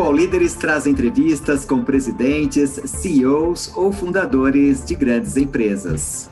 [0.00, 6.30] O Líderes traz entrevistas com presidentes, CEOs ou fundadores de grandes empresas.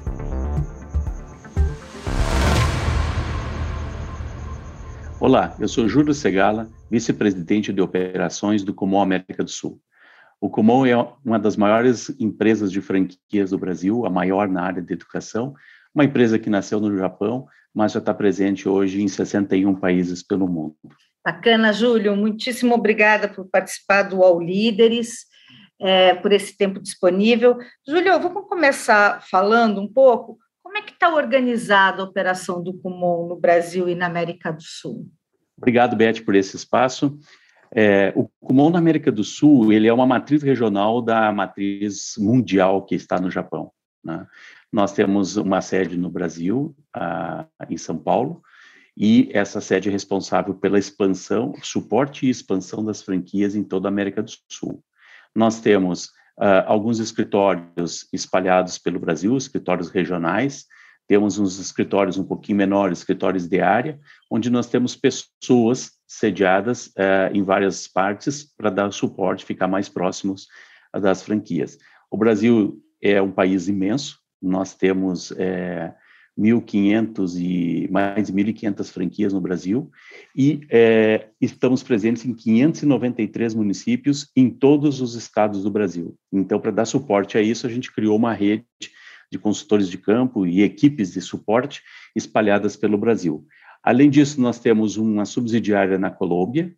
[5.19, 9.81] Olá, eu sou Júlio Segala, vice-presidente de operações do Comum América do Sul.
[10.41, 14.81] O Kumon é uma das maiores empresas de franquias do Brasil, a maior na área
[14.81, 15.57] de educação,
[15.93, 20.47] uma empresa que nasceu no Japão, mas já está presente hoje em 61 países pelo
[20.47, 20.77] mundo.
[21.27, 22.15] Bacana, Júlio.
[22.15, 25.27] Muitíssimo obrigada por participar do All Líderes,
[25.77, 27.59] é, por esse tempo disponível.
[27.85, 33.27] Júlio, vamos começar falando um pouco como é que está organizada a operação do Kumon
[33.27, 35.09] no Brasil e na América do Sul.
[35.59, 37.19] Obrigado, Beth, por esse espaço.
[37.75, 42.85] É, o Kumon na América do Sul ele é uma matriz regional da matriz mundial
[42.85, 43.73] que está no Japão.
[44.05, 44.25] Né?
[44.73, 48.43] Nós temos uma sede no Brasil, a, em São Paulo,
[48.97, 53.91] e essa sede é responsável pela expansão, suporte e expansão das franquias em toda a
[53.91, 54.83] América do Sul.
[55.35, 56.07] Nós temos
[56.39, 60.65] uh, alguns escritórios espalhados pelo Brasil, escritórios regionais,
[61.07, 67.33] temos uns escritórios um pouquinho menores, escritórios de área, onde nós temos pessoas sediadas uh,
[67.33, 70.49] em várias partes para dar suporte, ficar mais próximos
[70.93, 71.79] das franquias.
[72.11, 75.95] O Brasil é um país imenso, nós temos é,
[76.39, 79.91] 1.500 e mais de 1.500 franquias no Brasil
[80.37, 86.15] e é, estamos presentes em 593 municípios em todos os estados do Brasil.
[86.31, 88.65] Então, para dar suporte a isso, a gente criou uma rede
[89.33, 91.83] de consultores de campo e equipes de suporte
[92.15, 93.47] espalhadas pelo Brasil.
[93.83, 96.75] Além disso, nós temos uma subsidiária na Colômbia,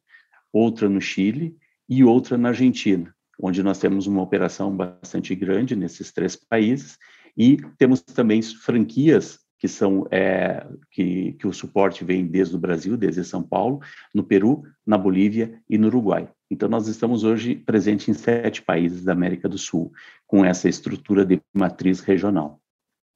[0.53, 1.57] outra no Chile
[1.89, 6.97] e outra na Argentina, onde nós temos uma operação bastante grande nesses três países
[7.37, 12.97] e temos também franquias que são é, que, que o suporte vem desde o Brasil,
[12.97, 13.81] desde São Paulo,
[14.15, 16.29] no Peru, na Bolívia e no Uruguai.
[16.51, 19.93] Então, nós estamos hoje presentes em sete países da América do Sul,
[20.27, 22.61] com essa estrutura de matriz regional.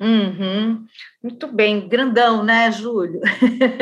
[0.00, 0.84] Uhum.
[1.22, 3.20] Muito bem, grandão, né, Júlio?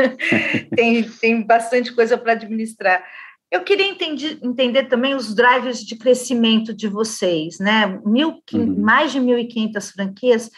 [0.76, 3.02] tem, tem bastante coisa para administrar.
[3.50, 8.00] Eu queria entender, entender, também os drivers de crescimento de vocês, né?
[8.04, 8.76] Mil, uhum.
[8.78, 10.50] Mais de 1.500 franquias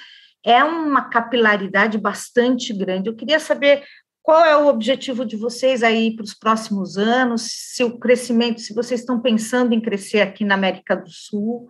[0.45, 3.09] é uma capilaridade bastante grande.
[3.09, 3.83] Eu queria saber
[4.23, 8.73] qual é o objetivo de vocês aí para os próximos anos, se o crescimento, se
[8.73, 11.67] vocês estão pensando em crescer aqui na América do Sul,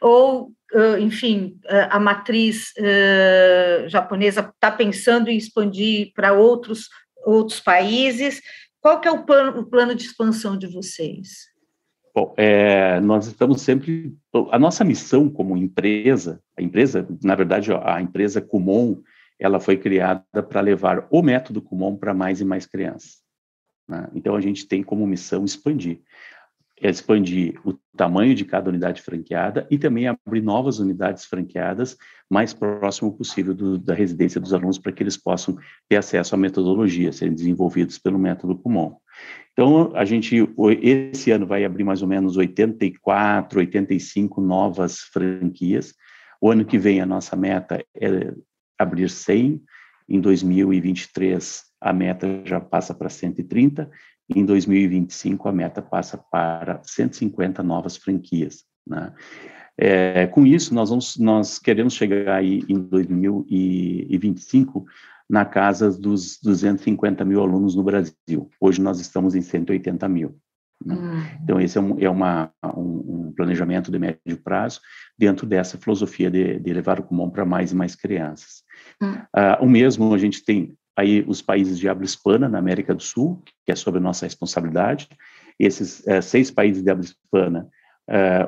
[0.00, 0.52] ou,
[1.00, 1.58] enfim,
[1.90, 2.72] a matriz
[3.88, 6.88] japonesa está pensando em expandir para outros,
[7.26, 8.40] outros países.
[8.80, 11.48] Qual que é o plano, o plano de expansão de vocês?
[12.14, 14.14] Bom, é, nós estamos sempre.
[14.50, 19.00] A nossa missão como empresa, a empresa, na verdade, a empresa Kumon,
[19.38, 23.22] ela foi criada para levar o método Kumon para mais e mais crianças.
[23.88, 24.08] Né?
[24.14, 26.00] Então, a gente tem como missão expandir
[26.80, 31.96] expandir o tamanho de cada unidade franqueada e também abrir novas unidades franqueadas
[32.30, 35.56] mais próximo possível do, da residência dos alunos para que eles possam
[35.88, 38.96] ter acesso à metodologia, serem desenvolvidos pelo método Kumon.
[39.52, 40.36] Então, a gente,
[40.80, 45.94] esse ano vai abrir mais ou menos 84, 85 novas franquias.
[46.40, 48.32] O ano que vem, a nossa meta é
[48.78, 49.60] abrir 100.
[50.08, 53.90] Em 2023, a meta já passa para 130
[54.34, 58.64] em 2025, a meta passa para 150 novas franquias.
[58.86, 59.10] Né?
[59.76, 64.84] É, com isso, nós, vamos, nós queremos chegar aí em 2025
[65.28, 68.50] na casa dos 250 mil alunos no Brasil.
[68.60, 70.38] Hoje nós estamos em 180 mil.
[70.84, 70.94] Né?
[70.94, 71.38] Hum.
[71.42, 74.80] Então, esse é, um, é uma, um, um, planejamento de médio prazo
[75.18, 78.62] dentro dessa filosofia de, de levar o Kumon para mais e mais crianças.
[79.02, 79.12] Hum.
[79.12, 83.02] Uh, o mesmo a gente tem aí os países de habla hispana na América do
[83.02, 85.08] Sul, que é sob nossa responsabilidade.
[85.58, 87.68] Esses é, seis países de habla hispana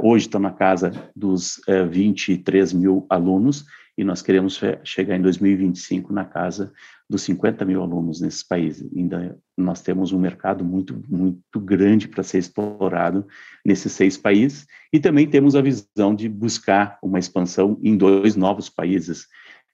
[0.02, 3.64] hoje estão na casa dos é, 23 mil alunos
[3.98, 6.72] e nós queremos chegar em 2025 na casa
[7.08, 8.90] dos 50 mil alunos nesses países.
[8.96, 13.26] Ainda nós temos um mercado muito, muito grande para ser explorado
[13.64, 18.70] nesses seis países e também temos a visão de buscar uma expansão em dois novos
[18.70, 19.26] países,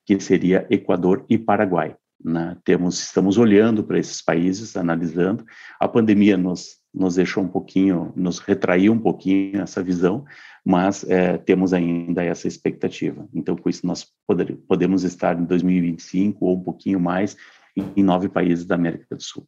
[0.04, 1.94] que seria Equador e Paraguai.
[2.22, 2.56] Né?
[2.64, 5.44] Temos, estamos olhando para esses países, analisando.
[5.78, 10.24] A pandemia nos, nos deixou um pouquinho, nos retraiu um pouquinho essa visão,
[10.64, 13.28] mas é, temos ainda essa expectativa.
[13.34, 17.36] Então, com isso, nós poder, podemos estar em 2025 ou um pouquinho mais
[17.76, 19.46] em nove países da América do Sul.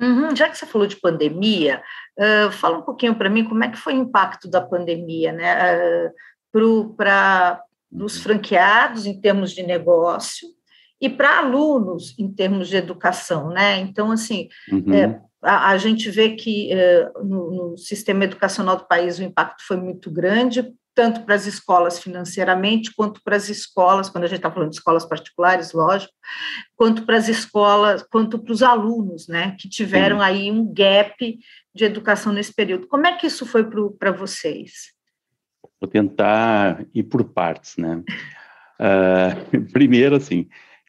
[0.00, 1.82] Uhum, já que você falou de pandemia,
[2.16, 6.06] uh, fala um pouquinho para mim como é que foi o impacto da pandemia, né,
[6.06, 7.60] uh, para
[7.90, 10.48] os franqueados em termos de negócio
[11.00, 13.78] e para alunos em termos de educação, né?
[13.78, 14.92] Então, assim, uhum.
[14.92, 19.64] é, a, a, gente vê que é, no, no, sistema educacional do país o impacto
[19.66, 24.38] foi muito grande, tanto para as escolas financeiramente, quanto para as escolas, quando a gente
[24.38, 26.12] está falando de escolas particulares, lógico,
[26.74, 31.38] quanto para as escolas, quanto para os alunos, né, que tiveram aí um gap
[31.72, 32.88] de educação nesse período.
[32.88, 33.64] Como é que isso foi
[33.96, 34.92] para vocês?
[35.80, 38.02] Vou tentar ir por partes, né?
[38.80, 40.48] Uh, primeiro, assim,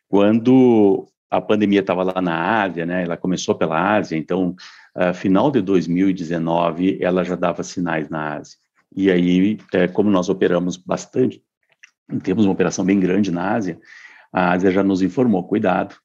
[0.09, 3.03] quando a pandemia estava lá na Ásia, né?
[3.03, 4.56] Ela começou pela Ásia, então,
[4.97, 8.57] uh, final de 2019, ela já dava sinais na Ásia.
[8.95, 11.44] E aí, é, como nós operamos bastante,
[12.23, 13.79] temos uma operação bem grande na Ásia,
[14.33, 15.95] a Ásia já nos informou, cuidado,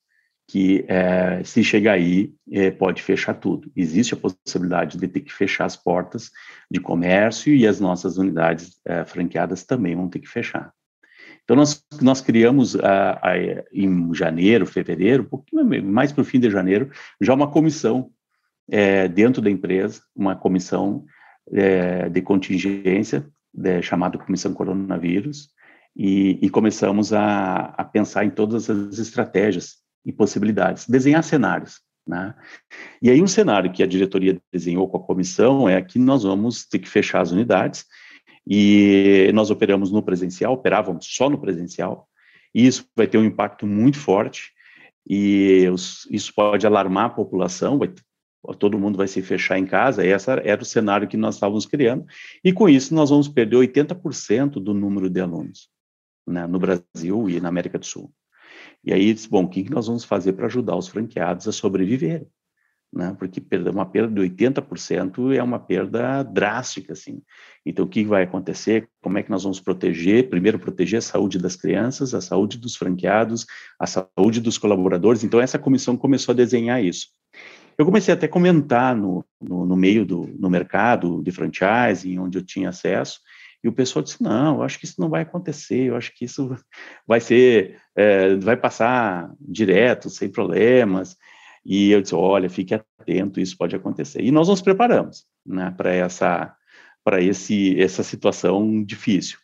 [0.46, 3.72] que é, se chegar aí, é, pode fechar tudo.
[3.74, 6.30] Existe a possibilidade de ter que fechar as portas
[6.70, 10.70] de comércio e as nossas unidades é, franqueadas também vão ter que fechar.
[11.44, 13.38] Então, nós, nós criamos a, a,
[13.72, 18.10] em janeiro, fevereiro, um pouquinho mais para o fim de janeiro, já uma comissão
[18.70, 21.04] é, dentro da empresa, uma comissão
[21.52, 25.50] é, de contingência, de, chamada Comissão Coronavírus,
[25.94, 31.80] e, e começamos a, a, pensar em todas as estratégias e possibilidades, desenhar cenários.
[32.06, 32.34] Né?
[33.00, 36.66] E aí um cenário que a diretoria desenhou com a comissão é que nós vamos
[36.66, 37.84] ter que fechar as unidades
[38.46, 42.08] e nós operamos no presencial, operávamos só no presencial,
[42.54, 44.52] e isso vai ter um impacto muito forte
[45.08, 45.66] e
[46.10, 47.92] isso pode alarmar a população, vai
[48.58, 52.04] todo mundo vai se fechar em casa, esse era o cenário que nós estávamos criando,
[52.44, 55.70] e com isso nós vamos perder 80% do número de alunos
[56.26, 58.12] né, no Brasil e na América do Sul.
[58.82, 62.26] E aí, bom, o que nós vamos fazer para ajudar os franqueados a sobreviverem?
[62.94, 63.14] Né?
[63.18, 67.20] Porque perder uma perda de 80% é uma perda drástica, assim.
[67.66, 68.88] Então, o que vai acontecer?
[69.02, 70.28] Como é que nós vamos proteger?
[70.28, 73.46] Primeiro, proteger a saúde das crianças, a saúde dos franqueados,
[73.80, 75.24] a saúde dos colaboradores.
[75.24, 77.08] Então, essa comissão começou a desenhar isso.
[77.76, 82.38] Eu comecei até a comentar no, no, no meio do no mercado de franchising, onde
[82.38, 83.18] eu tinha acesso,
[83.64, 86.26] e o pessoal disse: não, eu acho que isso não vai acontecer, eu acho que
[86.26, 86.56] isso
[87.04, 91.16] vai ser, é, vai passar direto, sem problemas.
[91.64, 94.22] E eu disse: olha, fique atento, isso pode acontecer.
[94.22, 96.54] E nós nos preparamos né, para essa,
[97.02, 99.38] para esse, essa situação difícil.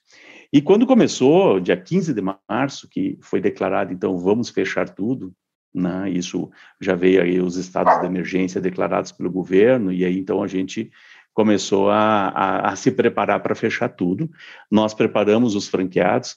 [0.52, 5.32] E quando começou, dia 15 de março, que foi declarado, então, vamos fechar tudo,
[5.72, 6.10] né?
[6.10, 6.50] Isso
[6.80, 10.90] já veio aí os estados de emergência declarados pelo governo, e aí então a gente
[11.32, 14.28] começou a, a, a se preparar para fechar tudo.
[14.68, 16.36] Nós preparamos os franqueados,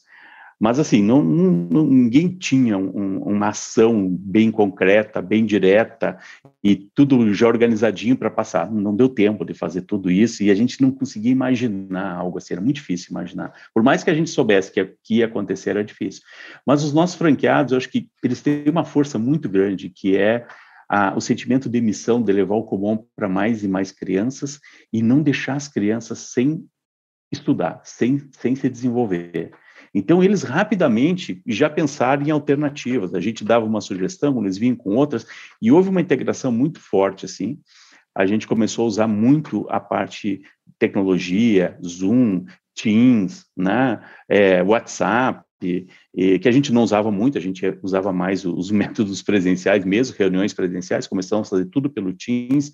[0.60, 6.18] mas, assim, não, não ninguém tinha um, uma ação bem concreta, bem direta
[6.64, 8.72] e tudo já organizadinho para passar.
[8.72, 12.54] Não deu tempo de fazer tudo isso e a gente não conseguia imaginar algo assim.
[12.54, 13.54] Era muito difícil imaginar.
[13.74, 16.22] Por mais que a gente soubesse que, que ia acontecer, era difícil.
[16.66, 20.46] Mas os nossos franqueados, eu acho que eles têm uma força muito grande, que é
[20.88, 24.60] a, o sentimento de missão de levar o comum para mais e mais crianças
[24.92, 26.66] e não deixar as crianças sem
[27.32, 29.52] estudar, sem, sem se desenvolver.
[29.94, 33.14] Então, eles rapidamente já pensaram em alternativas.
[33.14, 35.26] A gente dava uma sugestão, eles vinham com outras,
[35.62, 37.60] e houve uma integração muito forte, assim.
[38.16, 40.42] A gente começou a usar muito a parte
[40.80, 42.46] tecnologia, Zoom,
[42.76, 45.88] Teams, né, é, WhatsApp, que
[46.46, 51.08] a gente não usava muito, a gente usava mais os métodos presenciais mesmo, reuniões presenciais,
[51.08, 52.72] começamos a fazer tudo pelo Teams,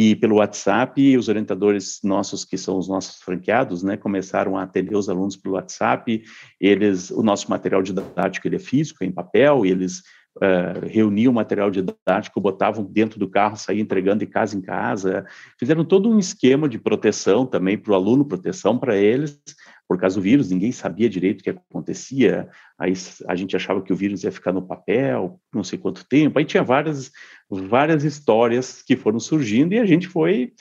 [0.00, 4.94] e pelo WhatsApp, os orientadores nossos, que são os nossos franqueados, né, começaram a atender
[4.94, 6.22] os alunos pelo WhatsApp.
[6.60, 10.04] Eles, o nosso material didático ele é físico, é em papel, eles
[10.38, 15.26] uh, reuniam material didático, botavam dentro do carro, saíam entregando de casa em casa.
[15.58, 19.40] Fizeram todo um esquema de proteção também para o aluno, proteção para eles,
[19.88, 22.92] por causa do vírus, ninguém sabia direito o que acontecia, aí
[23.26, 26.44] a gente achava que o vírus ia ficar no papel, não sei quanto tempo, aí
[26.44, 27.10] tinha várias,
[27.50, 30.52] várias histórias que foram surgindo e a gente foi,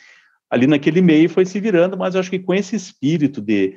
[0.50, 3.76] ali naquele meio, foi se virando, mas eu acho que com esse espírito de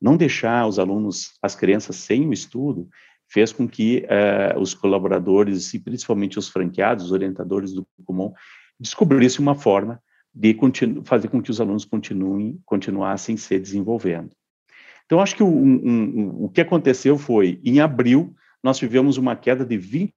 [0.00, 2.88] não deixar os alunos, as crianças sem o estudo,
[3.28, 8.32] fez com que uh, os colaboradores e principalmente os franqueados, os orientadores do Comum,
[8.80, 10.02] descobrissem uma forma
[10.34, 10.56] de
[11.04, 14.30] fazer com que os alunos continuem, continuassem se desenvolvendo.
[15.04, 19.34] Então, acho que o, um, um, o que aconteceu foi, em abril, nós tivemos uma
[19.34, 20.12] queda de 20%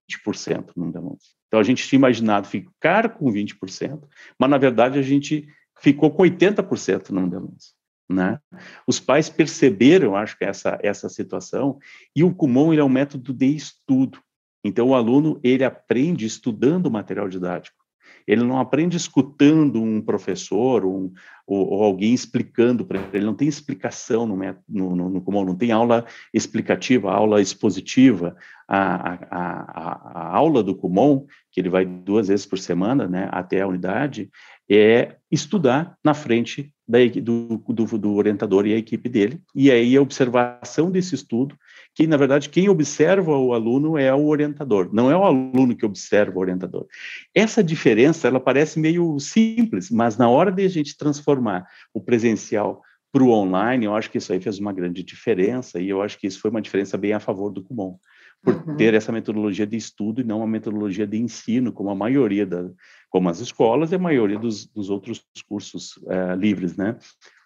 [0.75, 1.35] no número alunos.
[1.47, 4.01] Então, a gente tinha imaginado ficar com 20%,
[4.37, 5.47] mas, na verdade, a gente
[5.79, 7.80] ficou com 80% no número de alunos.
[8.11, 8.39] Né?
[8.85, 11.79] Os pais perceberam, acho que essa essa situação,
[12.15, 14.19] e o Kumon ele é um método de estudo.
[14.63, 17.81] Então o aluno ele aprende estudando o material didático.
[18.27, 21.11] Ele não aprende escutando um professor, um,
[21.45, 24.37] ou, ou alguém explicando para ele, ele não tem explicação no,
[24.69, 28.35] no, no, no comum, não tem aula explicativa, aula expositiva,
[28.67, 33.27] a, a, a, a aula do Kumon, que ele vai duas vezes por semana, né,
[33.31, 34.29] até a unidade,
[34.77, 39.95] é estudar na frente da, do, do, do, orientador e a equipe dele, e aí
[39.95, 41.55] a observação desse estudo,
[41.95, 45.85] que na verdade quem observa o aluno é o orientador, não é o aluno que
[45.85, 46.85] observa o orientador.
[47.33, 52.81] Essa diferença, ela parece meio simples, mas na hora de a gente transformar o presencial
[53.11, 56.17] para o online, eu acho que isso aí fez uma grande diferença, e eu acho
[56.17, 57.97] que isso foi uma diferença bem a favor do Kumon
[58.43, 58.75] por uhum.
[58.75, 62.69] ter essa metodologia de estudo e não uma metodologia de ensino, como a maioria da,
[63.09, 66.97] como as escolas e a maioria dos, dos outros cursos uh, livres, né?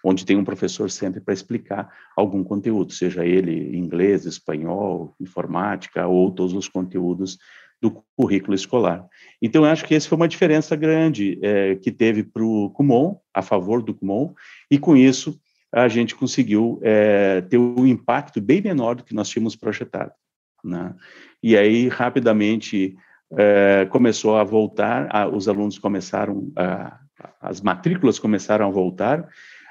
[0.03, 6.31] Onde tem um professor sempre para explicar algum conteúdo, seja ele inglês, espanhol, informática ou
[6.31, 7.37] todos os conteúdos
[7.81, 9.05] do currículo escolar.
[9.41, 13.17] Então, eu acho que essa foi uma diferença grande é, que teve para o Kumon,
[13.33, 14.33] a favor do Kumon,
[14.71, 15.37] e com isso
[15.73, 20.13] a gente conseguiu é, ter um impacto bem menor do que nós tínhamos projetado.
[20.65, 20.93] Né?
[21.43, 22.95] E aí, rapidamente,
[23.37, 26.99] é, começou a voltar, a, os alunos começaram, a,
[27.39, 29.27] as matrículas começaram a voltar,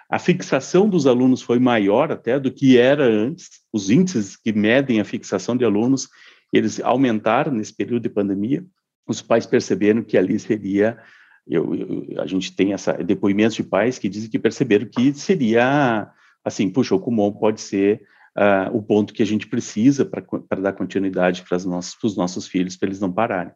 [0.09, 5.01] a fixação dos alunos foi maior até do que era antes, os índices que medem
[5.01, 6.09] a fixação de alunos,
[6.53, 8.65] eles aumentaram nesse período de pandemia,
[9.07, 10.99] os pais perceberam que ali seria,
[11.47, 16.09] eu, eu, a gente tem essa, depoimentos de pais que dizem que perceberam que seria,
[16.45, 18.03] assim, puxa, o Kumon pode ser
[18.37, 22.76] uh, o ponto que a gente precisa para dar continuidade para os nossos, nossos filhos,
[22.76, 23.53] para eles não pararem.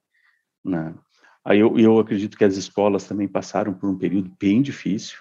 [0.64, 0.94] Né?
[1.44, 5.18] Aí eu, eu acredito que as escolas também passaram por um período bem difícil,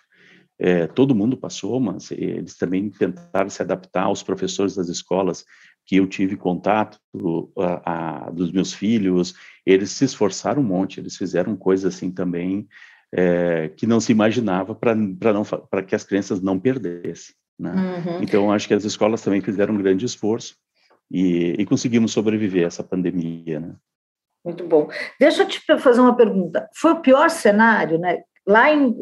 [0.60, 5.46] é, todo mundo passou, mas eles também tentaram se adaptar aos professores das escolas
[5.86, 7.00] que eu tive contato
[7.58, 9.36] a, a, dos meus filhos,
[9.66, 12.68] eles se esforçaram um monte, eles fizeram coisas assim também
[13.14, 17.36] é, que não se imaginava para que as crianças não perdessem.
[17.60, 17.72] Né?
[17.72, 18.22] Uhum.
[18.22, 20.56] Então, acho que as escolas também fizeram um grande esforço
[21.10, 23.60] e, e conseguimos sobreviver a essa pandemia.
[23.60, 23.76] Né?
[24.46, 24.90] Muito bom.
[25.20, 26.70] Deixa eu te fazer uma pergunta.
[26.76, 28.22] Foi o pior cenário, né?
[28.46, 28.96] Lá em,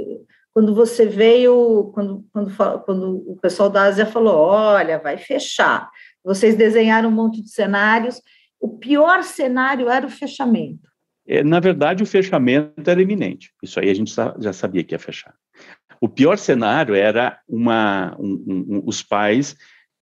[0.53, 5.89] quando você veio, quando, quando, quando o pessoal da Ásia falou, olha, vai fechar.
[6.23, 8.21] Vocês desenharam um monte de cenários.
[8.59, 10.89] O pior cenário era o fechamento.
[11.27, 13.51] É, na verdade, o fechamento era iminente.
[13.61, 15.35] Isso aí a gente já sabia que ia fechar.
[16.05, 19.55] O pior cenário era uma, um, um, os pais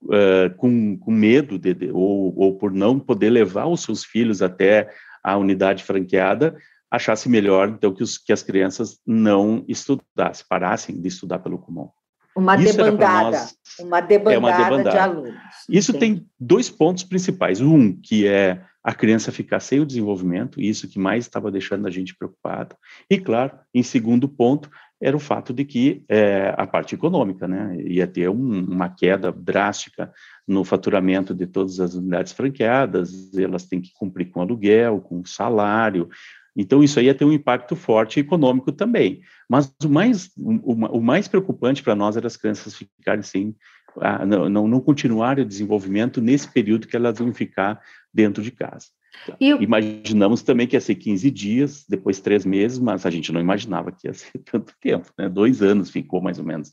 [0.05, 4.41] uh, com, com, medo de, de, ou, ou por não poder levar os seus filhos
[4.41, 4.89] até
[5.25, 6.57] a unidade franqueada,
[6.89, 11.91] achasse melhor então que, os, que as crianças não estudassem, parassem de estudar pelo Kumon.
[12.37, 15.35] Uma debandada, nós, uma debandada, é uma debandada de alunos.
[15.69, 17.61] Isso tem dois pontos principais.
[17.61, 21.91] Um, que é a criança ficar sem o desenvolvimento, isso que mais estava deixando a
[21.91, 22.77] gente preocupado.
[23.11, 27.77] E, claro, em segundo ponto, era o fato de que é, a parte econômica, né,
[27.81, 30.13] ia ter um, uma queda drástica
[30.47, 36.09] no faturamento de todas as unidades franqueadas, elas têm que cumprir com aluguel, com salário,
[36.59, 39.21] então isso aí ia ter um impacto forte econômico também.
[39.49, 43.55] Mas o mais, o, o mais preocupante para nós era as crianças ficarem sem,
[44.01, 47.81] ah, não, não, não continuarem o desenvolvimento nesse período que elas iam ficar
[48.13, 48.89] dentro de casa.
[49.41, 49.63] O...
[49.63, 53.93] Imaginamos também que ia ser 15 dias, depois três meses, mas a gente não imaginava
[53.93, 55.29] que ia ser tanto tempo, né?
[55.29, 56.71] Dois anos ficou mais ou menos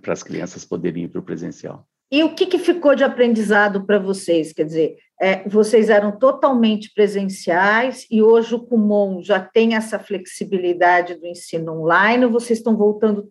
[0.00, 1.86] para as crianças poderem ir para o presencial.
[2.10, 4.52] E o que, que ficou de aprendizado para vocês?
[4.52, 11.14] Quer dizer, é, vocês eram totalmente presenciais e hoje o Kumon já tem essa flexibilidade
[11.14, 13.28] do ensino online ou vocês estão voltando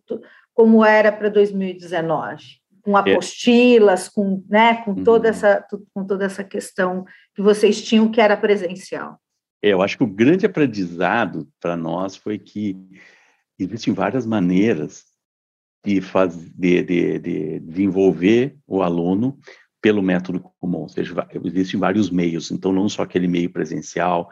[0.54, 2.62] como era para 2019?
[2.84, 3.00] Com é.
[3.00, 5.34] apostilas, com, né, com, toda uhum.
[5.34, 9.18] essa, com toda essa questão que vocês tinham que era presencial.
[9.62, 12.78] É, eu acho que o grande aprendizado para nós foi que
[13.58, 15.06] existem várias maneiras
[15.86, 19.40] de, faz, de, de, de, de envolver o aluno
[19.82, 21.13] pelo método comum, ou seja,
[21.44, 24.30] existem vários meios, então não só aquele meio presencial.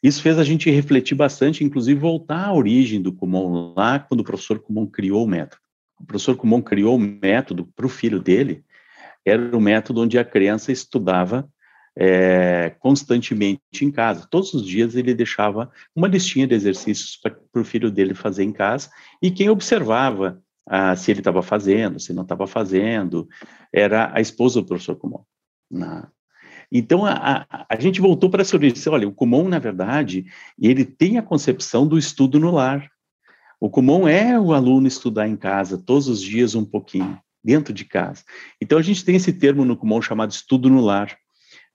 [0.00, 4.24] Isso fez a gente refletir bastante, inclusive voltar à origem do Kumon lá, quando o
[4.24, 5.61] professor Kumon criou o método
[6.02, 8.64] o professor Kumon criou um método para o filho dele,
[9.24, 11.48] era um método onde a criança estudava
[11.96, 14.26] é, constantemente em casa.
[14.30, 18.52] Todos os dias ele deixava uma listinha de exercícios para o filho dele fazer em
[18.52, 18.90] casa,
[19.22, 23.28] e quem observava ah, se ele estava fazendo, se não estava fazendo,
[23.72, 25.24] era a esposa do professor Kumon.
[25.70, 26.08] Na,
[26.70, 28.82] então, a, a, a, gente voltou para essa origem.
[28.88, 30.24] Olha, o Kumon, na verdade,
[30.58, 32.90] ele tem a concepção do estudo no lar.
[33.62, 37.84] O comum é o aluno estudar em casa, todos os dias um pouquinho, dentro de
[37.84, 38.24] casa.
[38.60, 41.16] Então, a gente tem esse termo no comum chamado estudo no lar,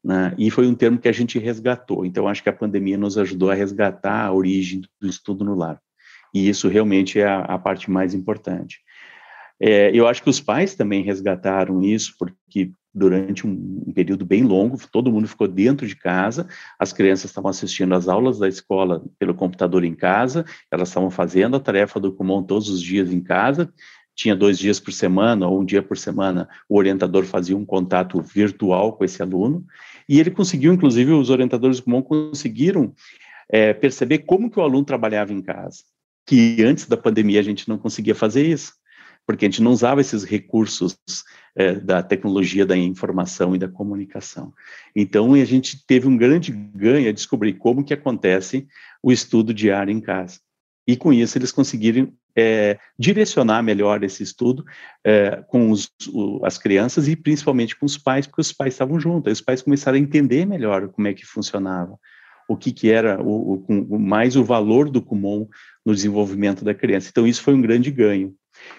[0.03, 0.35] né?
[0.37, 2.05] e foi um termo que a gente resgatou.
[2.05, 5.79] Então, acho que a pandemia nos ajudou a resgatar a origem do estudo no lar.
[6.33, 8.81] E isso realmente é a, a parte mais importante.
[9.57, 14.43] É, eu acho que os pais também resgataram isso, porque durante um, um, período bem
[14.43, 16.47] longo, todo mundo ficou dentro de casa,
[16.79, 21.55] as crianças estavam assistindo às aulas da escola pelo computador em casa, elas estavam fazendo
[21.55, 23.71] a tarefa do Kumon todos os dias em casa,
[24.15, 28.19] tinha dois dias por semana ou um dia por semana, o orientador fazia um contato
[28.19, 29.63] virtual com esse aluno,
[30.09, 32.93] e ele conseguiu, inclusive, os orientadores do Kumon conseguiram
[33.47, 35.83] é, perceber como que o aluno trabalhava em casa,
[36.25, 38.73] que antes da pandemia a gente não conseguia fazer isso
[39.27, 40.97] porque a gente não usava esses recursos
[41.53, 44.53] é, da tecnologia da informação e da comunicação.
[44.95, 48.65] Então, a gente teve um grande ganho a descobrir como que acontece
[49.03, 50.39] o estudo diário em casa.
[50.87, 54.63] E com isso eles conseguiram é, direcionar melhor esse estudo
[55.03, 58.97] é, com os, o, as crianças e principalmente com os pais, porque os pais estavam
[58.97, 59.27] juntos.
[59.27, 61.99] Aí os pais começaram a entender melhor como é que funcionava,
[62.47, 65.47] o que, que era o, o, mais o valor do Kumon
[65.85, 67.09] no desenvolvimento da criança.
[67.09, 68.33] Então isso foi um grande ganho.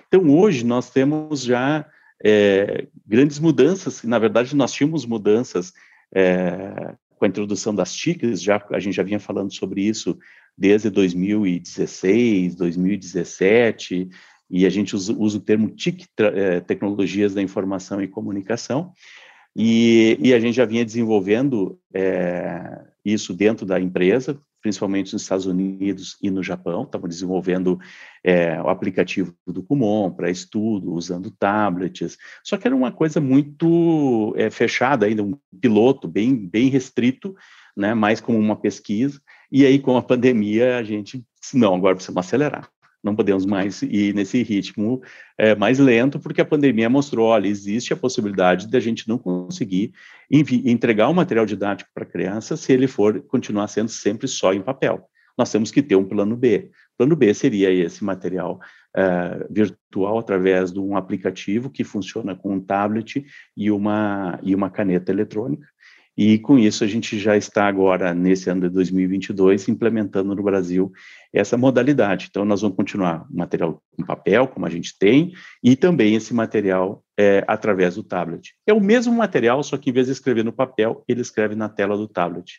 [0.06, 1.86] Então, hoje, nós temos já
[2.24, 5.72] é, grandes mudanças, na verdade, nós tínhamos mudanças
[6.14, 10.18] é, com a introdução das TICs, já, a gente já vinha falando sobre isso
[10.56, 14.08] desde 2016, 2017,
[14.50, 18.92] e a gente usa, usa o termo TIC, é, Tecnologias da Informação e Comunicação,
[19.60, 25.46] e, e a gente já vinha desenvolvendo é, isso dentro da empresa, principalmente nos Estados
[25.46, 27.76] Unidos e no Japão, estavam desenvolvendo
[28.22, 34.32] é, o aplicativo do Kumon para estudo, usando tablets, só que era uma coisa muito
[34.36, 37.34] é, fechada ainda, um piloto bem, bem restrito,
[37.76, 41.96] né, mais como uma pesquisa, e aí com a pandemia a gente disse, não, agora
[41.96, 42.70] precisamos acelerar,
[43.02, 45.00] não podemos mais ir nesse ritmo
[45.36, 49.18] é, mais lento, porque a pandemia mostrou, olha, existe a possibilidade de a gente não
[49.18, 49.92] conseguir
[50.30, 54.52] entregar o um material didático para a criança se ele for continuar sendo sempre só
[54.52, 55.08] em papel.
[55.36, 56.70] Nós temos que ter um plano B.
[56.96, 58.58] Plano B seria esse material
[58.96, 63.24] é, virtual através de um aplicativo que funciona com um tablet
[63.56, 65.64] e uma, e uma caneta eletrônica,
[66.18, 70.90] e com isso a gente já está agora, nesse ano de 2022, implementando no Brasil
[71.32, 72.26] essa modalidade.
[72.28, 76.34] Então, nós vamos continuar o material em papel, como a gente tem, e também esse
[76.34, 78.52] material é, através do tablet.
[78.66, 81.68] É o mesmo material, só que em vez de escrever no papel, ele escreve na
[81.68, 82.58] tela do tablet.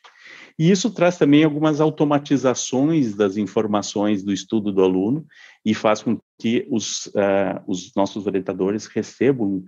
[0.57, 5.25] E isso traz também algumas automatizações das informações do estudo do aluno
[5.65, 9.65] e faz com que os, uh, os nossos orientadores recebam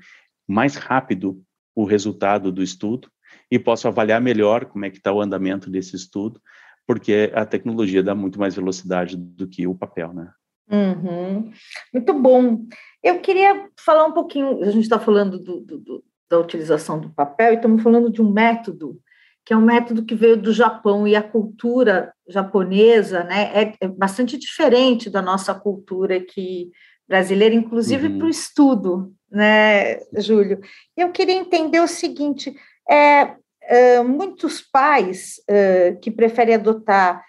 [0.47, 1.43] mais rápido
[1.75, 3.09] o resultado do estudo
[3.51, 6.41] e posso avaliar melhor como é que está o andamento desse estudo,
[6.87, 10.31] porque a tecnologia dá muito mais velocidade do que o papel, né?
[10.71, 11.51] Uhum.
[11.93, 12.65] Muito bom.
[13.03, 17.51] Eu queria falar um pouquinho, a gente está falando do, do, da utilização do papel
[17.51, 18.97] e estamos falando de um método,
[19.45, 23.87] que é um método que veio do Japão e a cultura japonesa né, é, é
[23.87, 26.71] bastante diferente da nossa cultura aqui
[27.07, 28.17] brasileira, inclusive uhum.
[28.19, 30.61] para o estudo, né, Júlio?
[30.95, 32.55] Eu queria entender o seguinte,
[32.91, 37.23] é, é, muitos pais é, que preferem adotar,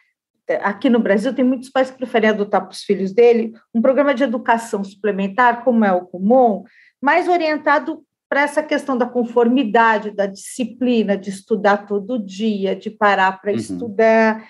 [0.60, 4.12] aqui no Brasil, tem muitos pais que preferem adotar para os filhos dele um programa
[4.12, 6.64] de educação suplementar, como é o comum,
[7.00, 13.40] mais orientado para essa questão da conformidade, da disciplina, de estudar todo dia, de parar
[13.40, 13.58] para uhum.
[13.58, 14.48] estudar.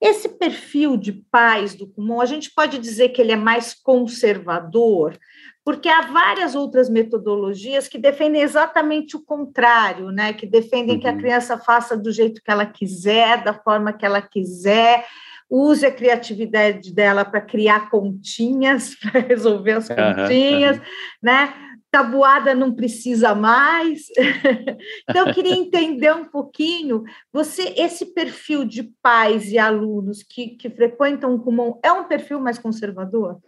[0.00, 5.18] Esse perfil de pais do comum, a gente pode dizer que ele é mais conservador,
[5.64, 10.34] porque há várias outras metodologias que defendem exatamente o contrário, né?
[10.34, 11.00] Que defendem uhum.
[11.00, 11.18] que a uhum.
[11.18, 15.06] criança faça do jeito que ela quiser, da forma que ela quiser,
[15.48, 20.84] use a criatividade dela para criar continhas, para resolver as continhas, uhum.
[21.22, 21.54] né?
[21.90, 24.08] Tabuada não precisa mais.
[25.08, 30.68] então, eu queria entender um pouquinho, você, esse perfil de pais e alunos que, que
[30.68, 33.38] frequentam o Kumon, é um perfil mais conservador?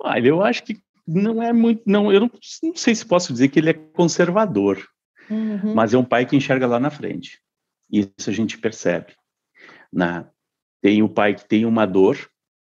[0.00, 2.30] Olha, eu acho que não é muito, não, eu não,
[2.62, 4.86] não sei se posso dizer que ele é conservador,
[5.30, 5.74] uhum.
[5.74, 7.40] mas é um pai que enxerga lá na frente.
[7.90, 9.14] Isso a gente percebe.
[9.90, 10.28] Na,
[10.82, 12.18] tem o pai que tem uma dor,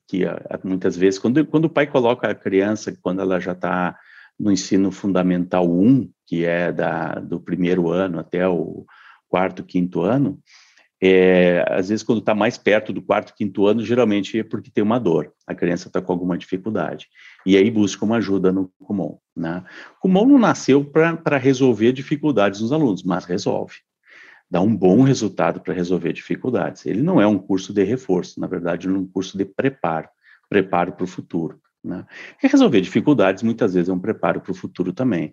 [0.09, 0.23] que
[0.65, 3.99] muitas vezes, quando, quando o pai coloca a criança, quando ela já está
[4.39, 8.87] no ensino fundamental 1, que é da, do primeiro ano até o
[9.29, 10.41] quarto, quinto ano,
[11.03, 14.85] é, às vezes, quando está mais perto do quarto, quinto ano, geralmente é porque tem
[14.85, 17.09] uma dor, a criança está com alguma dificuldade.
[17.45, 19.19] E aí busca uma ajuda no Kumon.
[19.35, 19.65] Né?
[20.01, 23.77] Kumon não nasceu para resolver dificuldades dos alunos, mas resolve.
[24.49, 26.87] Dá um bom resultado para resolver dificuldades.
[26.87, 30.09] Ele não é um curso de reforço, na verdade, é um curso de preparo
[30.53, 31.59] preparo para o futuro.
[31.83, 32.05] Né?
[32.43, 35.33] E resolver dificuldades, muitas vezes, é um preparo para o futuro também.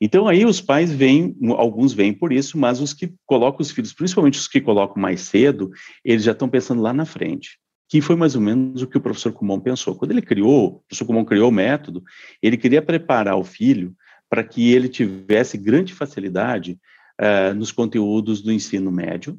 [0.00, 3.92] Então aí os pais vêm, alguns vêm por isso, mas os que colocam os filhos,
[3.92, 5.70] principalmente os que colocam mais cedo,
[6.04, 7.58] eles já estão pensando lá na frente.
[7.88, 9.96] que foi mais ou menos o que o professor Kumon pensou.
[9.96, 12.02] Quando ele criou, o professor Kumon criou o método,
[12.40, 13.92] ele queria preparar o filho
[14.28, 16.78] para que ele tivesse grande facilidade
[17.20, 19.36] uh, nos conteúdos do ensino médio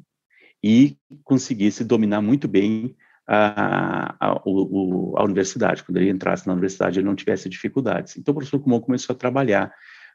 [0.62, 2.94] e conseguisse dominar muito bem
[3.26, 5.82] a, a, o, a, universidade.
[5.82, 8.16] Quando ele entrasse na universidade, ele não tivesse dificuldades.
[8.16, 9.72] Então, o professor Kumon começou a trabalhar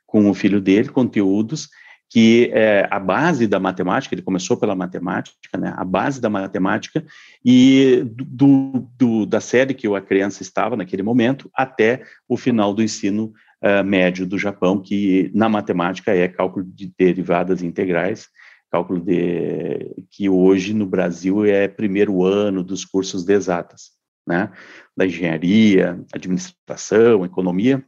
[0.07, 1.69] com o filho dele conteúdos
[2.09, 7.05] que é a base da matemática, ele começou pela matemática, né, a base da matemática,
[7.43, 12.81] e do, do, da série que a criança estava naquele momento até o final do
[12.81, 18.29] ensino uh, médio do Japão, que na matemática é cálculo de derivadas integrais,
[18.71, 23.91] cálculo de, que hoje no Brasil é primeiro ano dos cursos de exatas,
[24.25, 24.49] né,
[24.95, 27.83] da engenharia, administração, economia,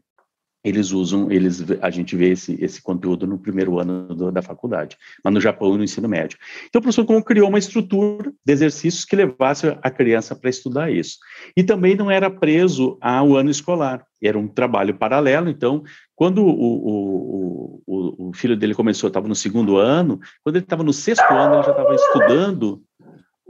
[0.63, 4.97] eles usam, eles, a gente vê esse, esse conteúdo no primeiro ano do, da faculdade,
[5.23, 6.37] mas no Japão no ensino médio.
[6.67, 10.91] Então o professor Kuhn criou uma estrutura de exercícios que levasse a criança para estudar
[10.91, 11.17] isso.
[11.55, 16.49] E também não era preso ao ano escolar, era um trabalho paralelo, então quando o,
[16.49, 21.31] o, o, o filho dele começou, estava no segundo ano, quando ele estava no sexto
[21.31, 22.83] ano, ele já estava estudando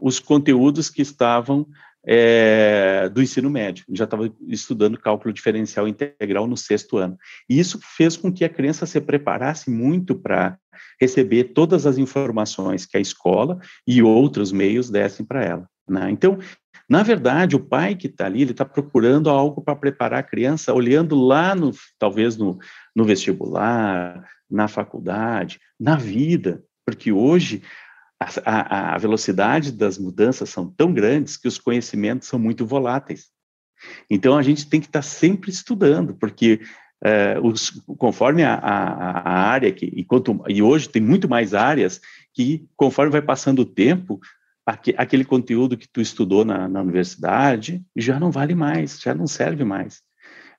[0.02, 1.66] os conteúdos que estavam
[2.06, 7.18] é, do ensino médio, já estava estudando cálculo diferencial integral no sexto ano.
[7.50, 10.58] E isso fez com que a criança se preparasse muito para
[11.00, 15.70] receber todas as informações que a escola e outros meios dessem para ela.
[15.88, 16.10] Né?
[16.12, 16.38] Então,
[16.90, 20.74] na verdade, o pai que está ali, ele está procurando algo para preparar a criança,
[20.74, 22.58] olhando lá, no, talvez no,
[22.96, 27.62] no vestibular, na faculdade, na vida, porque hoje
[28.20, 33.30] a, a, velocidade das mudanças são tão grandes que os conhecimentos são muito voláteis.
[34.10, 36.60] Então, a gente tem que estar sempre estudando, porque
[37.02, 42.02] é, os, conforme a, a, área, que, e, quanto, e hoje tem muito mais áreas,
[42.34, 44.20] que conforme vai passando o tempo,
[44.66, 49.28] aqu, aquele conteúdo que tu estudou na, na universidade já não vale mais, já não
[49.28, 50.02] serve mais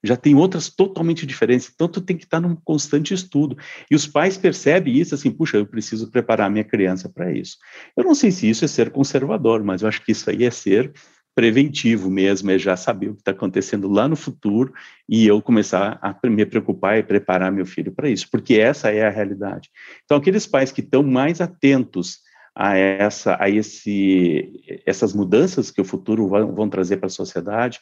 [0.03, 1.71] já tem outras totalmente diferentes.
[1.73, 3.57] Então, tu tem que estar num constante estudo.
[3.91, 7.57] E os pais percebem isso assim, puxa, eu preciso preparar minha criança para isso.
[7.97, 10.51] Eu não sei se isso é ser conservador, mas eu acho que isso aí é
[10.51, 10.93] ser
[11.35, 14.73] preventivo mesmo, é já saber o que está acontecendo lá no futuro
[15.09, 19.07] e eu começar a me preocupar e preparar meu filho para isso, porque essa é
[19.07, 19.71] a realidade.
[20.05, 22.19] Então, aqueles pais que estão mais atentos
[22.55, 27.79] a essa a esse essas mudanças que o futuro vão, vão trazer para a sociedade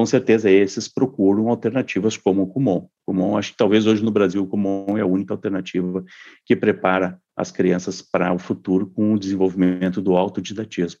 [0.00, 2.88] com certeza esses procuram alternativas como o Kumon.
[3.04, 6.02] Kumon, acho que talvez hoje no Brasil o Kumon é a única alternativa
[6.46, 10.98] que prepara as crianças para o futuro com o desenvolvimento do autodidatismo.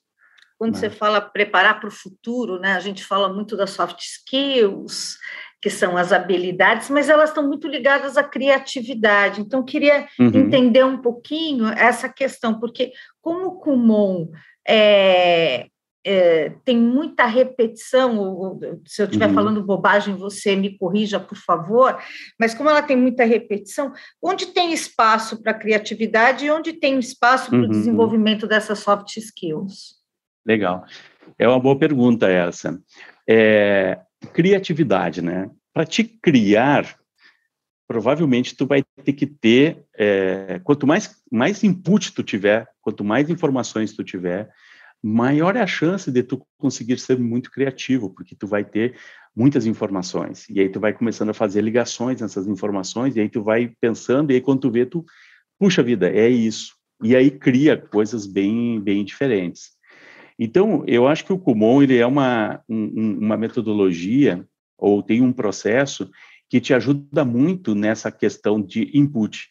[0.58, 0.78] Quando né?
[0.78, 5.16] você fala preparar para o futuro, né, a gente fala muito das soft skills,
[5.62, 9.40] que são as habilidades, mas elas estão muito ligadas à criatividade.
[9.40, 10.26] Então, queria uhum.
[10.26, 14.28] entender um pouquinho essa questão, porque como o Kumon
[14.68, 15.68] é,
[16.04, 19.34] é, tem muita repetição, se eu estiver uhum.
[19.34, 21.98] falando bobagem, você me corrija, por favor,
[22.38, 27.50] mas como ela tem muita repetição, onde tem espaço para criatividade e onde tem espaço
[27.50, 27.68] para o uhum.
[27.68, 30.00] desenvolvimento dessas soft skills?
[30.46, 30.84] Legal.
[31.38, 32.80] É uma boa pergunta essa.
[33.28, 34.00] É,
[34.32, 35.50] criatividade, né?
[35.72, 36.96] Para te criar,
[37.86, 43.28] provavelmente tu vai ter que ter, é, quanto mais, mais input tu tiver, quanto mais
[43.28, 44.50] informações tu tiver,
[45.02, 48.96] maior é a chance de tu conseguir ser muito criativo, porque tu vai ter
[49.34, 53.42] muitas informações, e aí tu vai começando a fazer ligações nessas informações, e aí tu
[53.42, 55.04] vai pensando, e aí quando tu vê, tu,
[55.58, 59.70] puxa vida, é isso, e aí cria coisas bem, bem diferentes.
[60.38, 64.46] Então, eu acho que o Kumon, ele é uma, um, uma metodologia,
[64.78, 66.10] ou tem um processo
[66.48, 69.48] que te ajuda muito nessa questão de input.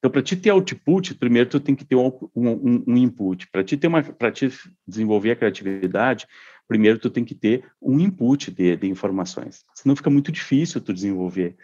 [0.00, 3.46] Então, para te ter output, primeiro tu tem que ter um, um, um input.
[3.52, 4.50] Para te ter uma, para te
[4.88, 6.26] desenvolver a criatividade,
[6.66, 9.62] primeiro tu tem que ter um input de, de informações.
[9.74, 11.54] Senão fica muito difícil tu desenvolver.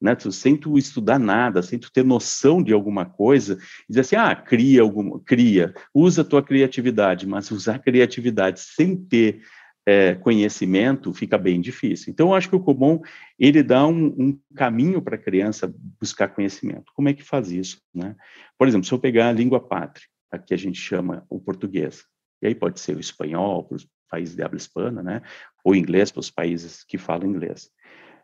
[0.00, 4.16] Né, tu, sem tu estudar nada, sem tu ter noção de alguma coisa, dizer assim,
[4.16, 9.42] ah, cria alguma, cria, usa a tua criatividade, mas usar criatividade sem ter
[9.90, 12.12] é, conhecimento fica bem difícil.
[12.12, 13.00] Então, eu acho que o Comum,
[13.36, 16.92] ele dá um, um caminho para a criança buscar conhecimento.
[16.94, 17.82] Como é que faz isso?
[17.92, 18.14] Né?
[18.56, 20.06] Por exemplo, se eu pegar a língua pátria,
[20.46, 22.04] que a gente chama o português,
[22.40, 25.22] e aí pode ser o espanhol para os países de habla hispana, né?
[25.64, 27.68] ou inglês para os países que falam inglês.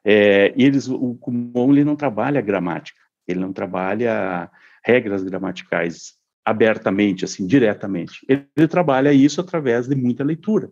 [0.04, 4.48] É, eles, o Kumon ele não trabalha gramática, ele não trabalha
[4.84, 8.24] regras gramaticais abertamente, assim, diretamente.
[8.28, 10.70] Ele, ele trabalha isso através de muita leitura.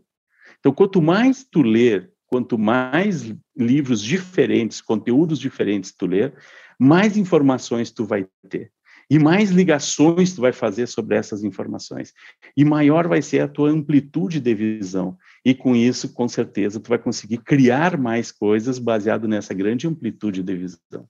[0.65, 6.33] Então, quanto mais tu ler, quanto mais livros diferentes, conteúdos diferentes tu ler,
[6.81, 8.73] mais informações tu vai ter.
[9.11, 12.15] E mais ligações tu vai fazer sobre essas informações.
[12.57, 15.19] E maior vai ser a tua amplitude de visão.
[15.45, 20.43] e com isso, com certeza, tu vai conseguir criar mais coisas baseado nessa grande amplitude
[20.43, 21.07] de visão.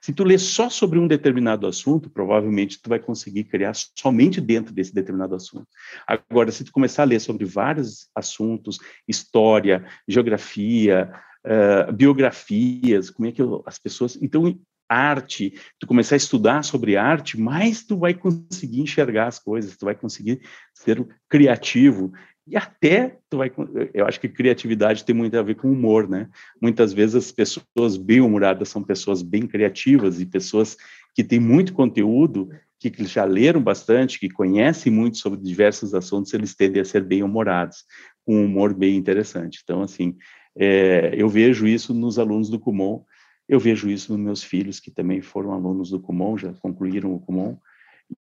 [0.00, 4.72] Se tu lê só sobre um determinado assunto, provavelmente tu vai conseguir criar somente dentro
[4.72, 5.66] desse determinado assunto.
[6.06, 11.12] Agora, se tu começar a ler sobre vários assuntos, história, geografia,
[11.44, 16.96] uh, biografias, como é que eu, as pessoas, então arte, tu começar a estudar sobre
[16.96, 20.40] arte, mais tu vai conseguir enxergar as coisas, tu vai conseguir
[20.72, 22.12] ser criativo
[22.46, 23.50] e até tu vai,
[23.92, 26.28] eu acho que criatividade tem muito a ver com humor, né?
[26.62, 30.76] Muitas vezes as pessoas bem-humoradas são pessoas bem criativas e pessoas
[31.14, 36.54] que têm muito conteúdo, que já leram bastante, que conhecem muito sobre diversos assuntos, eles
[36.54, 37.84] tendem a ser bem-humorados,
[38.24, 39.60] com um humor bem interessante.
[39.64, 40.16] Então, assim,
[40.56, 43.02] é, eu vejo isso nos alunos do Kumon,
[43.48, 47.18] eu vejo isso nos meus filhos, que também foram alunos do Kumon, já concluíram o
[47.18, 47.56] Kumon,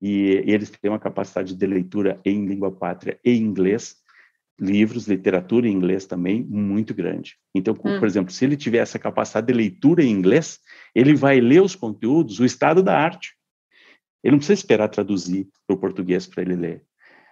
[0.01, 3.97] e eles têm uma capacidade de leitura em língua pátria e inglês,
[4.59, 7.35] livros, literatura em inglês também, muito grande.
[7.55, 7.99] Então, hum.
[7.99, 10.59] por exemplo, se ele tiver essa capacidade de leitura em inglês,
[10.93, 13.33] ele vai ler os conteúdos, o estado da arte.
[14.23, 16.83] Ele não precisa esperar traduzir para o português para ele ler.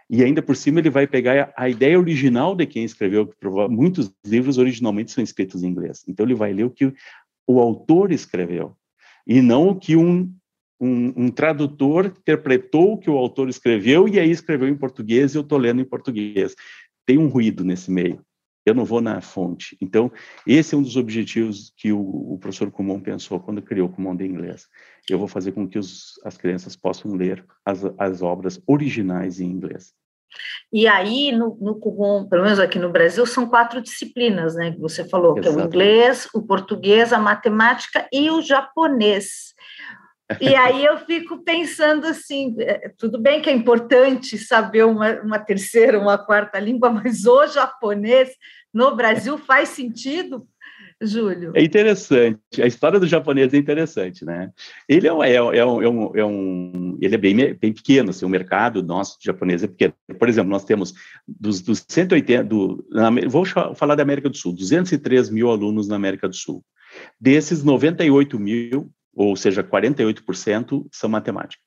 [0.09, 3.29] E ainda por cima ele vai pegar a ideia original de quem escreveu,
[3.69, 6.03] muitos livros originalmente são escritos em inglês.
[6.07, 6.93] Então ele vai ler o que
[7.45, 8.75] o autor escreveu
[9.25, 10.33] e não o que um,
[10.79, 15.37] um, um tradutor interpretou o que o autor escreveu e aí escreveu em português e
[15.37, 16.55] eu estou lendo em português
[17.07, 18.21] tem um ruído nesse meio.
[18.65, 19.77] Eu não vou na fonte.
[19.81, 20.11] Então,
[20.45, 22.01] esse é um dos objetivos que o,
[22.33, 24.67] o professor Kumon pensou quando criou o Kumon de inglês.
[25.09, 29.45] Eu vou fazer com que os, as crianças possam ler as, as obras originais em
[29.45, 29.93] inglês.
[30.71, 34.73] E aí, no, no Kumon, pelo menos aqui no Brasil, são quatro disciplinas, né?
[34.73, 35.53] Que você falou, Exatamente.
[35.53, 39.55] que é o inglês, o português, a matemática e o japonês.
[40.41, 45.39] E aí eu fico pensando assim, é, tudo bem que é importante saber uma, uma
[45.39, 48.29] terceira, uma quarta língua, mas o japonês
[48.73, 50.45] no Brasil faz sentido?
[50.99, 51.51] Júlio.
[51.55, 52.39] É interessante.
[52.59, 54.51] A história do japonês é interessante, né?
[54.89, 58.25] Ele é, é, é, um, é, um, é um, ele é bem, bem pequeno, assim,
[58.25, 59.93] o mercado nosso japonês é pequeno.
[60.17, 60.93] Por exemplo, nós temos
[61.27, 65.95] dos, dos 180, do, na, vou falar da América do Sul, 203 mil alunos na
[65.95, 66.63] América do Sul.
[67.21, 71.61] Desses, 98 mil ou seja, 48% são matemática,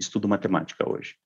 [0.00, 1.16] estudo matemática hoje.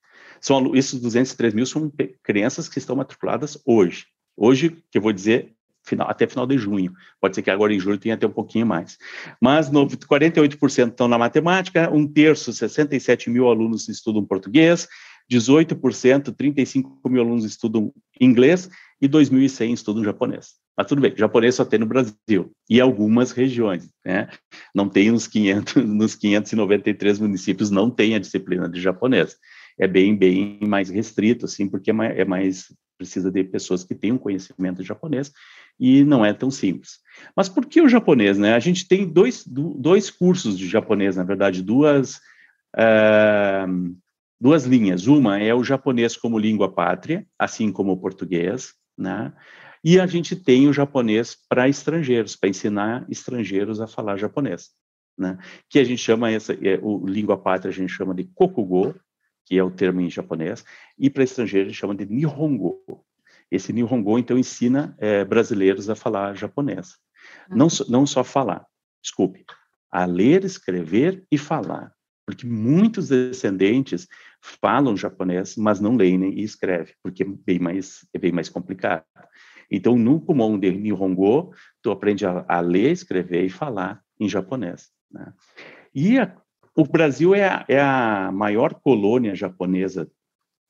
[0.40, 4.06] São, esses 203 mil são crianças que estão matriculadas hoje.
[4.36, 6.92] Hoje, que eu vou dizer, final, até final de junho.
[7.20, 8.98] Pode ser que agora em julho tenha até um pouquinho mais.
[9.40, 14.88] Mas no, 48% estão na matemática, um terço, 67 mil alunos estudam português,
[15.30, 18.68] 18%, 35 mil alunos estudam inglês
[19.00, 20.54] e 2.100 estudam japonês.
[20.76, 24.28] Mas tudo bem, japonês só tem no Brasil e algumas regiões, né?
[24.74, 29.36] Não tem nos 500, nos 593 municípios não tem a disciplina de japonês.
[29.78, 33.94] É bem bem mais restrito assim, porque é mais, é mais precisa de pessoas que
[33.94, 35.32] tenham conhecimento de japonês
[35.78, 36.98] e não é tão simples.
[37.36, 38.54] Mas por que o japonês, né?
[38.54, 42.16] A gente tem dois, dois cursos de japonês, na verdade, duas
[42.76, 43.96] uh,
[44.40, 45.06] duas linhas.
[45.06, 49.32] Uma é o japonês como língua pátria, assim como o português, né?
[49.82, 54.70] E a gente tem o japonês para estrangeiros, para ensinar estrangeiros a falar japonês,
[55.16, 55.38] né?
[55.68, 58.94] Que a gente chama essa, é, o língua pátria a gente chama de kokugo,
[59.44, 60.64] que é o termo em japonês,
[60.98, 62.82] e para estrangeiros a gente chama de nihongo.
[63.50, 66.96] Esse nihongo então ensina é, brasileiros a falar japonês,
[67.48, 67.86] não uhum.
[67.88, 68.66] não só falar,
[69.02, 69.44] desculpe,
[69.90, 71.92] a ler, escrever e falar
[72.28, 74.06] porque muitos descendentes
[74.42, 79.02] falam japonês, mas não leem e escrevem, porque é bem mais, é bem mais complicado.
[79.70, 84.90] Então, no Kumon de Nihongo, tu aprende a, a ler, escrever e falar em japonês.
[85.10, 85.32] Né?
[85.94, 86.36] E a,
[86.76, 90.06] o Brasil é a, é a maior colônia japonesa,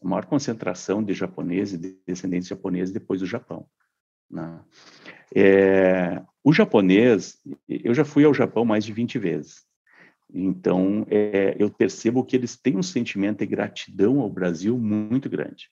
[0.01, 3.67] a maior concentração de japoneses, de descendentes japoneses depois do Japão.
[4.31, 4.61] Né?
[5.35, 7.37] É, o japonês,
[7.69, 9.68] eu já fui ao Japão mais de 20 vezes.
[10.33, 15.71] Então, é, eu percebo que eles têm um sentimento de gratidão ao Brasil muito grande,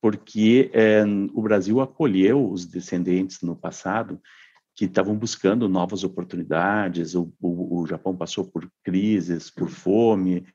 [0.00, 4.20] porque é, o Brasil acolheu os descendentes no passado
[4.74, 10.46] que estavam buscando novas oportunidades, o, o, o Japão passou por crises, por fome,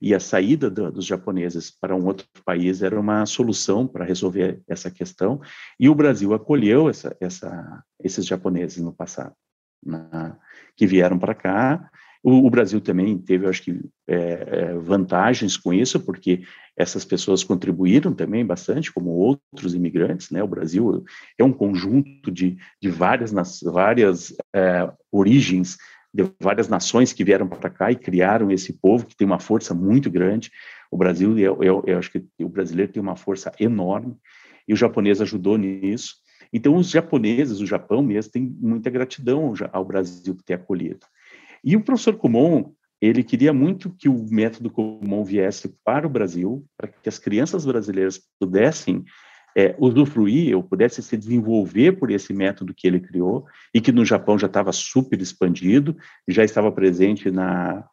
[0.00, 4.62] e a saída do, dos japoneses para um outro país era uma solução para resolver
[4.68, 5.40] essa questão,
[5.80, 9.34] e o Brasil acolheu essa, essa, esses japoneses no passado,
[10.76, 11.90] que vieram para cá,
[12.22, 16.42] o, o Brasil também teve, acho que, é, é, vantagens com isso, porque
[16.76, 20.42] essas pessoas contribuíram também bastante, como outros imigrantes, né?
[20.42, 21.04] O Brasil
[21.38, 25.76] é um conjunto de, de várias, várias é, origens,
[26.12, 29.74] de várias nações que vieram para cá e criaram esse povo que tem uma força
[29.74, 30.50] muito grande.
[30.90, 34.16] O Brasil, eu, eu, eu acho que o brasileiro tem uma força enorme,
[34.68, 36.16] e o japonês ajudou nisso.
[36.52, 41.06] Então, os japoneses, o Japão mesmo, tem muita gratidão ao Brasil por ter acolhido.
[41.66, 46.64] E o professor Kumon, ele queria muito que o método Kumon viesse para o Brasil,
[46.78, 49.04] para que as crianças brasileiras pudessem
[49.56, 54.04] é, usufruir ou pudesse se desenvolver por esse método que ele criou e que no
[54.04, 55.96] Japão já estava super expandido,
[56.28, 57.84] já estava presente na,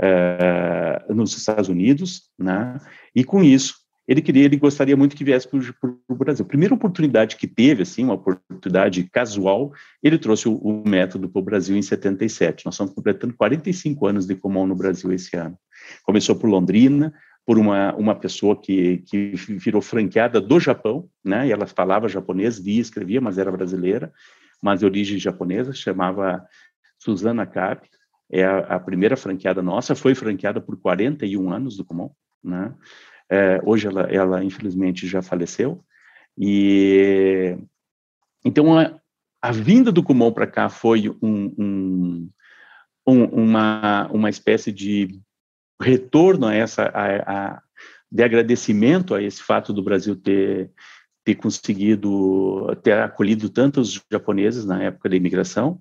[0.00, 2.78] é, nos Estados Unidos, né?
[3.14, 6.42] E com isso ele queria, ele gostaria muito que viesse para o Brasil.
[6.46, 9.70] Primeira oportunidade que teve, assim, uma oportunidade casual,
[10.02, 12.64] ele trouxe o, o método para o Brasil em 77.
[12.64, 15.58] Nós estamos completando 45 anos de Comum no Brasil esse ano.
[16.04, 17.12] Começou por Londrina,
[17.44, 21.46] por uma, uma pessoa que, que virou franqueada do Japão, né?
[21.46, 24.10] E ela falava japonês, lia, escrevia, mas era brasileira,
[24.62, 26.42] mas de origem japonesa, chamava
[26.98, 27.86] Susana Cap,
[28.30, 32.10] é a, a, primeira franqueada nossa, foi franqueada por 41 anos do Kumon,
[32.42, 32.74] né?
[33.30, 35.84] É, hoje ela, ela, infelizmente, já faleceu,
[36.36, 37.56] e
[38.44, 38.98] então a,
[39.42, 42.30] a vinda do Kumon para cá foi um, um,
[43.06, 45.20] um, uma, uma espécie de
[45.80, 47.16] retorno a essa, a,
[47.56, 47.62] a,
[48.10, 50.70] de agradecimento a esse fato do Brasil ter,
[51.28, 55.78] ter conseguido, ter acolhido tantos japoneses na época da imigração,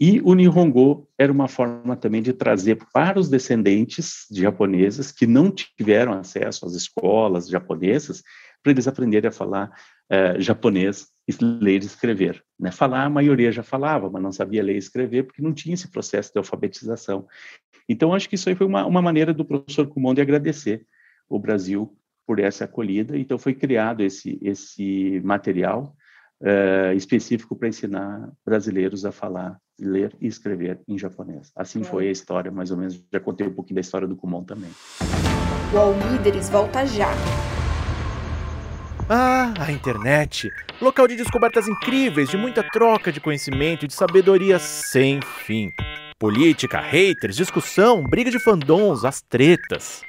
[0.00, 5.28] e o Nihongo era uma forma também de trazer para os descendentes de japoneses que
[5.28, 8.20] não tiveram acesso às escolas japonesas,
[8.60, 9.70] para eles aprenderem a falar
[10.10, 11.06] uh, japonês,
[11.40, 12.42] ler e escrever.
[12.58, 12.72] Né?
[12.72, 15.88] Falar, a maioria já falava, mas não sabia ler e escrever, porque não tinha esse
[15.88, 17.28] processo de alfabetização.
[17.88, 20.84] Então, acho que isso aí foi uma, uma maneira do professor Kumon de agradecer
[21.28, 21.96] o Brasil
[22.30, 23.18] por essa acolhida.
[23.18, 25.96] Então, foi criado esse, esse material
[26.40, 31.50] uh, específico para ensinar brasileiros a falar, ler e escrever em japonês.
[31.56, 31.82] Assim é.
[31.82, 33.04] foi a história, mais ou menos.
[33.12, 34.70] Já contei um pouquinho da história do Kumon também.
[35.74, 37.10] O All Líderes volta já.
[39.08, 40.48] Ah, a internet!
[40.80, 45.72] Local de descobertas incríveis, de muita troca de conhecimento e de sabedoria sem fim.
[46.16, 50.08] Política, haters, discussão, briga de fandons, as tretas.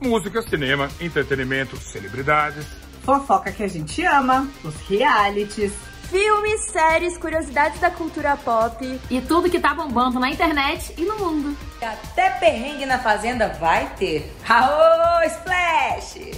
[0.00, 2.66] Música, cinema, entretenimento, celebridades.
[3.02, 5.72] Fofoca que a gente ama, os realities.
[6.10, 9.00] Filmes, séries, curiosidades da cultura pop.
[9.10, 11.56] E tudo que tá bombando na internet e no mundo.
[11.80, 14.32] E até perrengue na fazenda vai ter.
[14.48, 16.30] Aô, Splash!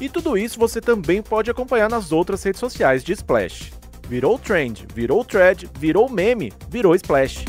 [0.00, 4.88] E tudo isso você também pode acompanhar nas outras redes sociais de Splash virou trend,
[4.92, 7.44] virou thread, virou meme, virou splash.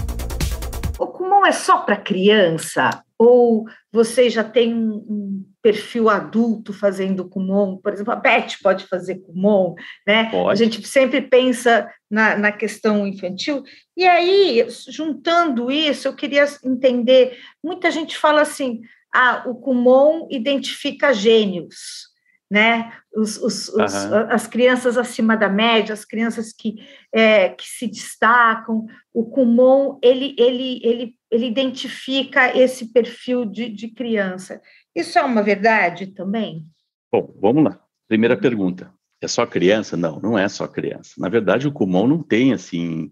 [0.99, 3.03] O Kumon é só para criança?
[3.23, 7.77] Ou você já tem um perfil adulto fazendo Kumon?
[7.77, 9.75] Por exemplo, a Beth pode fazer Kumon,
[10.07, 10.31] né?
[10.31, 10.49] Pode.
[10.49, 13.61] A gente sempre pensa na, na questão infantil.
[13.95, 18.81] E aí, juntando isso, eu queria entender, muita gente fala assim,
[19.13, 22.09] ah, o Kumon identifica gênios
[22.51, 22.91] né?
[23.15, 23.85] Os, os, uhum.
[23.85, 28.85] os, as crianças acima da média, as crianças que, é, que se destacam.
[29.13, 34.61] O Kumon, ele, ele, ele, ele identifica esse perfil de, de criança.
[34.93, 36.65] Isso é uma verdade também?
[37.11, 37.81] Bom, vamos lá.
[38.07, 38.93] Primeira pergunta.
[39.21, 39.95] É só criança?
[39.95, 41.13] Não, não é só criança.
[41.17, 43.09] Na verdade, o Kumon não tem, assim,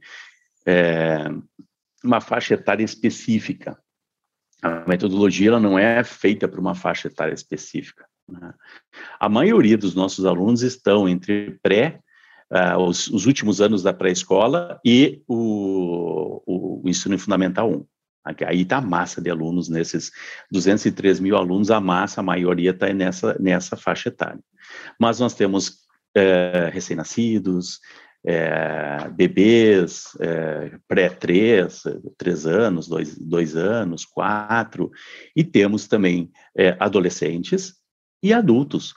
[0.66, 1.30] é,
[2.04, 3.78] uma faixa etária específica.
[4.62, 8.06] A metodologia ela não é feita para uma faixa etária específica.
[8.28, 8.54] Né?
[9.20, 12.02] A maioria dos nossos alunos estão entre pré,
[12.52, 17.86] uh, os, os, últimos anos da pré-escola e o, o, o, ensino fundamental 1.
[18.24, 20.12] Aí está a massa de alunos, nesses
[20.52, 24.40] 203 mil alunos, a massa, a maioria está nessa, nessa faixa etária.
[25.00, 27.80] Mas nós temos uh, recém-nascidos,
[28.26, 31.84] é, bebês é, pré-três,
[32.18, 34.92] três anos, dois, dois anos, quatro,
[35.36, 37.76] e temos também é, adolescentes
[38.22, 38.94] e adultos,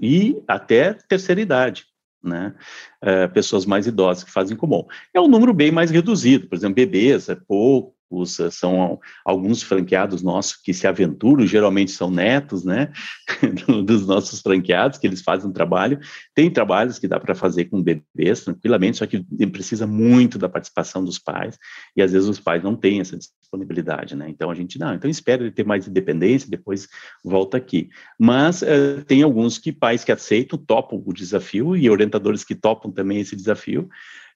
[0.00, 1.84] e até terceira idade,
[2.22, 2.54] né?
[3.02, 4.86] É, pessoas mais idosas que fazem comum.
[5.12, 9.62] É um número bem mais reduzido, por exemplo, bebês é pouco, os, eh, são alguns
[9.62, 12.92] franqueados nossos que se aventuram, geralmente são netos, né,
[13.84, 15.98] dos nossos franqueados, que eles fazem um trabalho.
[16.34, 21.04] Tem trabalhos que dá para fazer com bebês tranquilamente, só que precisa muito da participação
[21.04, 21.58] dos pais,
[21.96, 25.10] e às vezes os pais não têm essa disponibilidade, né, então a gente, não, então
[25.10, 26.88] espera ele ter mais independência, depois
[27.24, 27.88] volta aqui.
[28.18, 32.90] Mas uh, tem alguns que pais que aceitam, topam o desafio, e orientadores que topam
[32.90, 33.88] também esse desafio,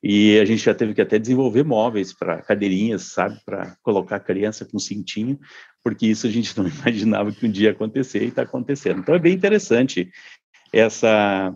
[0.03, 4.20] E a gente já teve que até desenvolver móveis para cadeirinhas, sabe, para colocar a
[4.20, 5.38] criança com cintinho,
[5.82, 9.01] porque isso a gente não imaginava que um dia ia acontecer e está acontecendo.
[9.01, 10.11] Então é bem interessante
[10.72, 11.55] essa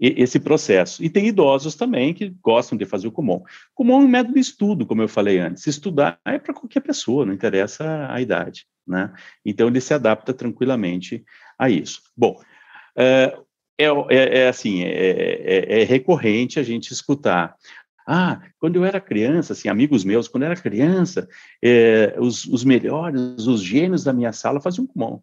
[0.00, 1.04] esse processo.
[1.04, 3.42] E tem idosos também que gostam de fazer o comum.
[3.74, 5.66] Comum é um método de estudo, como eu falei antes.
[5.66, 9.12] Estudar é para qualquer pessoa, não interessa a idade, né?
[9.44, 11.22] Então ele se adapta tranquilamente
[11.58, 12.00] a isso.
[12.16, 12.40] Bom,
[12.96, 13.36] é,
[13.84, 17.54] é, é, é assim, é, é, é, recorrente a gente escutar.
[18.06, 21.28] Ah, quando eu era criança, assim, amigos meus, quando eu era criança,
[21.62, 25.20] é, os, os melhores, os gênios da minha sala faziam Kumon.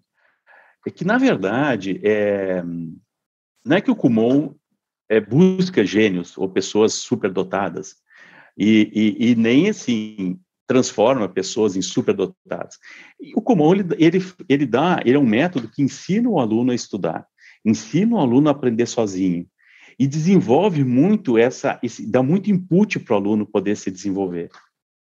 [0.86, 2.64] É que, na verdade, é,
[3.66, 4.56] não é que o Kumon
[5.10, 7.96] é, busca gênios ou pessoas superdotadas,
[8.58, 12.78] e, e, e nem, assim, transforma pessoas em superdotadas.
[13.20, 16.72] E o Kumon, ele, ele, ele dá, ele é um método que ensina o aluno
[16.72, 17.28] a estudar,
[17.70, 19.46] ensina o aluno a aprender sozinho,
[20.00, 24.50] e desenvolve muito essa, esse, dá muito input para o aluno poder se desenvolver.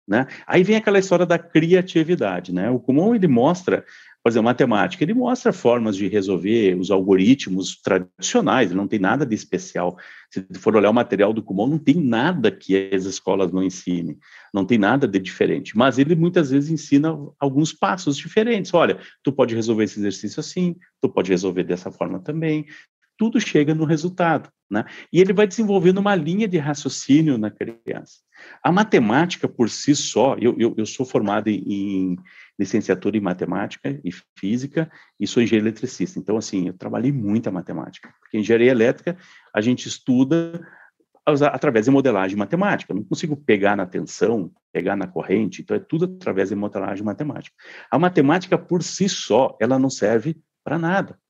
[0.06, 0.26] Né?
[0.46, 2.68] Aí vem aquela história da criatividade, né?
[2.70, 3.84] O Kumon ele mostra
[4.22, 9.34] por exemplo, matemática, ele mostra formas de resolver os algoritmos tradicionais, não tem nada de
[9.34, 9.96] especial.
[10.30, 14.16] Se for olhar o material do Kumon, não tem nada que as escolas não ensinem,
[14.54, 15.76] não tem nada de diferente.
[15.76, 18.72] Mas ele muitas vezes ensina alguns passos diferentes.
[18.72, 22.66] Olha, tu pode resolver esse exercício assim, tu pode resolver dessa forma também.
[23.22, 24.84] Tudo chega no resultado, né?
[25.12, 28.14] E ele vai desenvolvendo uma linha de raciocínio na criança.
[28.64, 32.16] A matemática por si só, eu, eu, eu sou formado em
[32.58, 36.18] licenciatura em matemática e física e sou engenheiro eletricista.
[36.18, 39.16] Então, assim, eu trabalhei muito a matemática, porque engenharia elétrica
[39.54, 40.60] a gente estuda
[41.24, 42.92] através de modelagem matemática.
[42.92, 47.04] Eu não consigo pegar na tensão, pegar na corrente, então é tudo através de modelagem
[47.04, 47.54] matemática.
[47.88, 51.21] A matemática por si só, ela não serve para nada.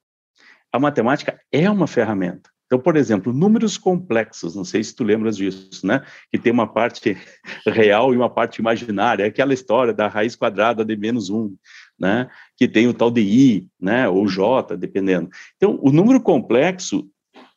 [0.73, 2.51] A matemática é uma ferramenta.
[2.73, 6.03] Então, por exemplo, números complexos, não sei se tu lembras disso, né?
[6.31, 7.19] Que tem uma parte
[7.69, 11.55] real e uma parte imaginária, é aquela história da raiz quadrada de menos um,
[12.01, 12.31] né?
[12.57, 14.09] Que tem o tal de i, né?
[14.09, 15.29] Ou j, dependendo.
[15.57, 17.07] Então, o número complexo,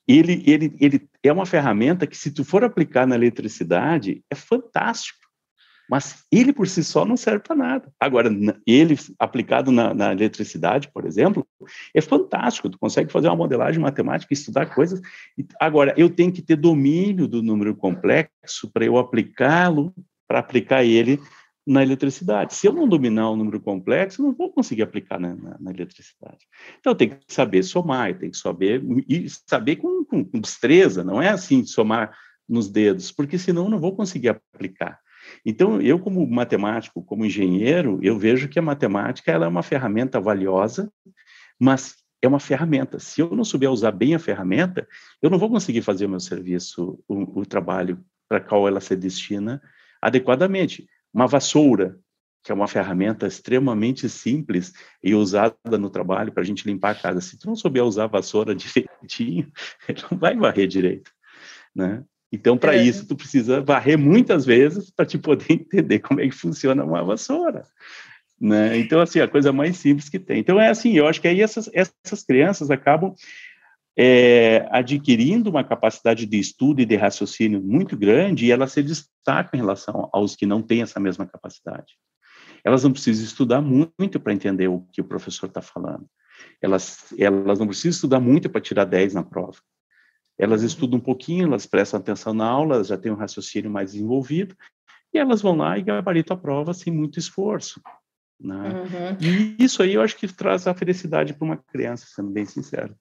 [0.05, 5.24] ele, ele, ele é uma ferramenta que, se tu for aplicar na eletricidade, é fantástico.
[5.89, 7.93] Mas ele por si só não serve para nada.
[7.99, 8.29] Agora,
[8.65, 11.45] ele aplicado na, na, eletricidade, por exemplo,
[11.93, 12.69] é fantástico.
[12.69, 15.01] Tu consegue fazer uma modelagem matemática, estudar coisas.
[15.59, 19.93] Agora, eu tenho que ter domínio do número complexo para eu aplicá-lo,
[20.27, 21.19] para aplicar ele
[21.65, 22.53] na eletricidade.
[22.53, 25.71] Se eu não dominar o número complexo, eu não vou conseguir aplicar na, na, na
[25.71, 26.45] eletricidade.
[26.79, 31.21] Então, tenho que saber somar, tenho que saber, e saber com, com, com destreza, não
[31.21, 32.15] é assim, somar
[32.47, 34.99] nos dedos, porque senão eu não vou conseguir aplicar.
[35.46, 40.20] Então, eu como matemático, como engenheiro, eu vejo que a matemática ela é uma ferramenta
[40.20, 40.91] valiosa,
[41.60, 42.98] mas é uma ferramenta.
[42.98, 44.88] Se eu não souber usar bem a ferramenta,
[45.22, 48.96] eu não vou conseguir fazer o meu serviço, o, o trabalho para qual ela se
[48.96, 49.62] destina
[50.02, 50.88] adequadamente.
[51.14, 52.00] Uma vassoura,
[52.43, 54.74] que é uma ferramenta extremamente simples
[55.04, 57.22] e usada no trabalho para a gente limpar a casa.
[57.22, 59.52] Se tu não souber usar a vassoura direitinho,
[60.10, 61.12] não vai varrer direito,
[61.76, 62.04] né?
[62.36, 62.83] Então, para é.
[62.83, 67.03] isso, tu precisa varrer muitas vezes para te poder entender como é que funciona uma
[67.03, 67.63] vassoura.
[68.39, 68.77] Né?
[68.77, 70.39] Então, assim, a coisa mais simples que tem.
[70.39, 73.13] Então, é assim, eu acho que aí essas, essas crianças acabam
[73.97, 79.51] é, adquirindo uma capacidade de estudo e de raciocínio muito grande e elas se destacam
[79.57, 81.93] em relação aos que não têm essa mesma capacidade.
[82.63, 86.05] Elas não precisam estudar muito para entender o que o professor está falando.
[86.61, 89.57] Elas, elas não precisam estudar muito para tirar 10 na prova.
[90.38, 90.67] Elas uhum.
[90.67, 94.55] estudam um pouquinho, elas prestam atenção na aula, elas já têm um raciocínio mais desenvolvido,
[95.13, 97.81] e elas vão lá e gabaritam a prova sem muito esforço.
[98.39, 98.55] Né?
[98.55, 99.17] Uhum.
[99.21, 102.93] E isso aí eu acho que traz a felicidade para uma criança, sendo bem sincero.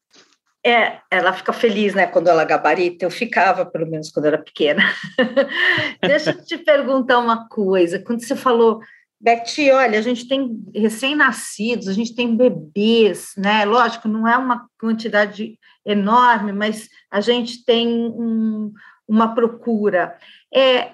[0.65, 3.05] É, ela fica feliz, né, quando ela gabarita.
[3.05, 4.83] Eu ficava, pelo menos, quando era pequena.
[6.01, 7.99] Deixa eu te perguntar uma coisa.
[7.99, 8.81] Quando você falou,
[9.25, 13.65] Betty, olha, a gente tem recém-nascidos, a gente tem bebês, né?
[13.65, 18.71] Lógico, não é uma quantidade enorme, mas a gente tem um,
[19.09, 20.15] uma procura.
[20.55, 20.91] É,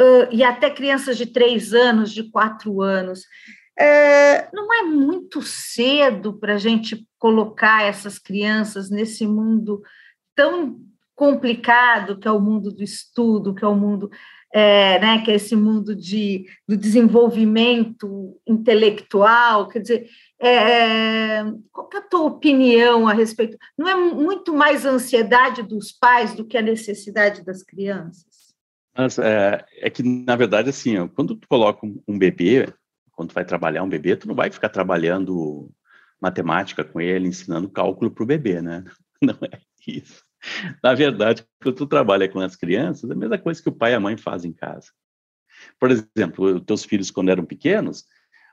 [0.00, 3.26] uh, e até crianças de três anos, de quatro anos.
[3.78, 9.82] É, não é muito cedo para a gente colocar essas crianças nesse mundo
[10.34, 10.80] tão
[11.14, 14.10] complicado que é o mundo do estudo, que é o mundo
[14.52, 20.08] é, né, que é esse mundo de, do desenvolvimento intelectual, quer dizer,
[20.40, 23.58] é, qual é a tua opinião a respeito?
[23.76, 28.54] Não é muito mais a ansiedade dos pais do que a necessidade das crianças?
[28.96, 32.72] Mas, é, é, que, na verdade, assim, ó, quando tu coloca um, um bebê,
[33.12, 35.70] quando tu vai trabalhar um bebê, tu não vai ficar trabalhando
[36.20, 38.84] matemática com ele, ensinando cálculo para o bebê, né?
[39.22, 40.24] Não é isso.
[40.82, 43.92] Na verdade, quando tu trabalha com as crianças, é a mesma coisa que o pai
[43.92, 44.88] e a mãe fazem em casa.
[45.78, 48.04] Por exemplo, teus filhos, quando eram pequenos,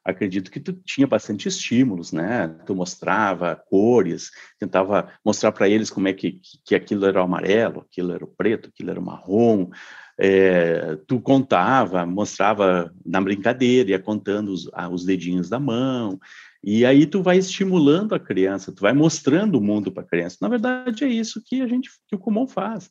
[0.03, 2.47] acredito que tu tinha bastante estímulos, né?
[2.65, 4.29] Tu mostrava cores,
[4.59, 8.27] tentava mostrar para eles como é que, que aquilo era o amarelo, aquilo era o
[8.27, 9.69] preto, aquilo era o marrom.
[10.17, 16.19] É, tu contava, mostrava na brincadeira, ia contando os, os dedinhos da mão,
[16.67, 20.37] e aí tu vai estimulando a criança, tu vai mostrando o mundo para a criança.
[20.41, 22.89] Na verdade, é isso que a gente, que o Kumon faz,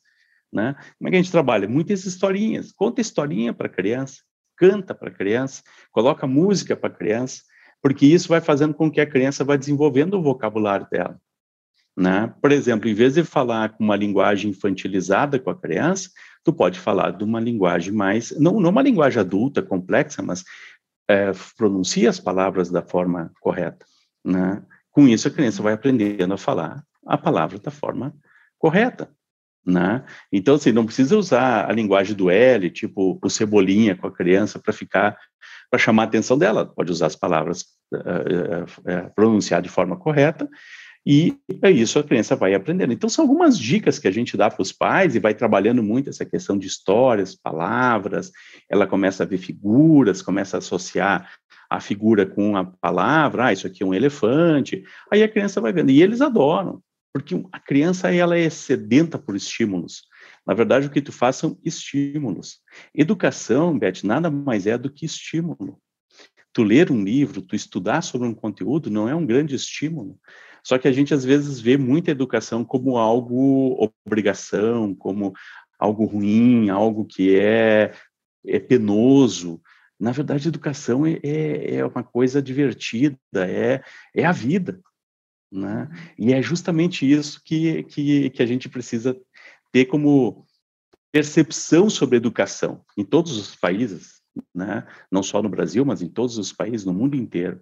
[0.51, 0.75] né?
[0.97, 1.67] Como é que a gente trabalha?
[1.67, 4.21] Muitas historinhas, conta historinha para a criança,
[4.55, 5.61] canta para a criança,
[5.91, 7.41] coloca música para a criança,
[7.81, 11.19] porque isso vai fazendo com que a criança vá desenvolvendo o vocabulário dela.
[11.97, 12.33] Né?
[12.41, 16.09] Por exemplo, em vez de falar com uma linguagem infantilizada com a criança,
[16.45, 20.45] tu pode falar de uma linguagem mais, não, não uma linguagem adulta, complexa, mas
[21.07, 23.85] é, pronuncia as palavras da forma correta.
[24.23, 24.61] Né?
[24.91, 28.13] Com isso, a criança vai aprendendo a falar a palavra da forma
[28.57, 29.09] correta.
[29.65, 30.03] Né?
[30.31, 34.59] Então, assim, não precisa usar a linguagem do L, tipo o cebolinha com a criança,
[34.59, 35.17] para ficar,
[35.69, 36.65] para chamar a atenção dela.
[36.65, 40.47] Pode usar as palavras uh, uh, pronunciar de forma correta,
[41.05, 42.91] e é isso a criança vai aprendendo.
[42.91, 46.09] Então, são algumas dicas que a gente dá para os pais e vai trabalhando muito
[46.09, 48.31] essa questão de histórias, palavras.
[48.69, 51.29] Ela começa a ver figuras, começa a associar
[51.69, 53.45] a figura com a palavra.
[53.45, 54.83] Ah, isso aqui é um elefante.
[55.11, 55.91] Aí a criança vai vendo.
[55.91, 56.81] E eles adoram
[57.15, 60.03] porque a criança ela é sedenta por estímulos.
[60.45, 62.59] Na verdade, o que tu faz são estímulos.
[62.93, 65.79] Educação, Beth, nada mais é do que estímulo.
[66.51, 70.19] Tu ler um livro, tu estudar sobre um conteúdo, não é um grande estímulo.
[70.65, 75.31] Só que a gente às vezes vê muita educação como algo obrigação, como
[75.77, 77.93] algo ruim, algo que é,
[78.43, 79.61] é penoso.
[79.99, 84.81] Na verdade, educação é, é, é uma coisa divertida, é, é a vida.
[85.51, 85.87] Né?
[86.17, 89.15] E é justamente isso que, que, que a gente precisa
[89.71, 90.47] ter como
[91.11, 94.19] percepção sobre educação em todos os países,
[94.53, 94.85] né?
[95.11, 97.61] não só no Brasil, mas em todos os países, no mundo inteiro.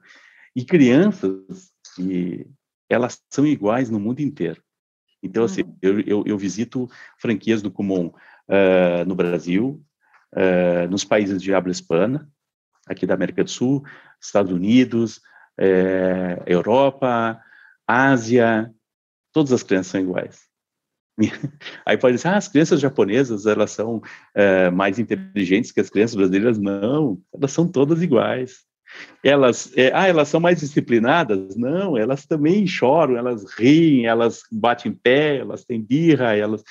[0.56, 2.48] E crianças, e
[2.94, 4.62] elas são iguais no mundo inteiro.
[5.22, 5.78] Então, assim, uhum.
[5.82, 9.82] eu, eu, eu visito franquias do Kumon uh, no Brasil,
[10.34, 12.30] uh, nos países de habla hispana,
[12.86, 13.84] aqui da América do Sul,
[14.22, 15.18] Estados Unidos,
[15.60, 17.42] uh, Europa,
[17.88, 18.74] Ásia,
[19.32, 20.54] todas as crianças são iguais.
[21.86, 24.02] Aí pode dizer, ah, as crianças japonesas, elas são
[24.34, 26.58] é, mais inteligentes que as crianças brasileiras.
[26.58, 28.66] Não, elas são todas iguais.
[29.24, 31.56] Elas, é, ah, elas são mais disciplinadas?
[31.56, 36.64] Não, elas também choram, elas riem, elas batem em pé, elas têm birra, elas...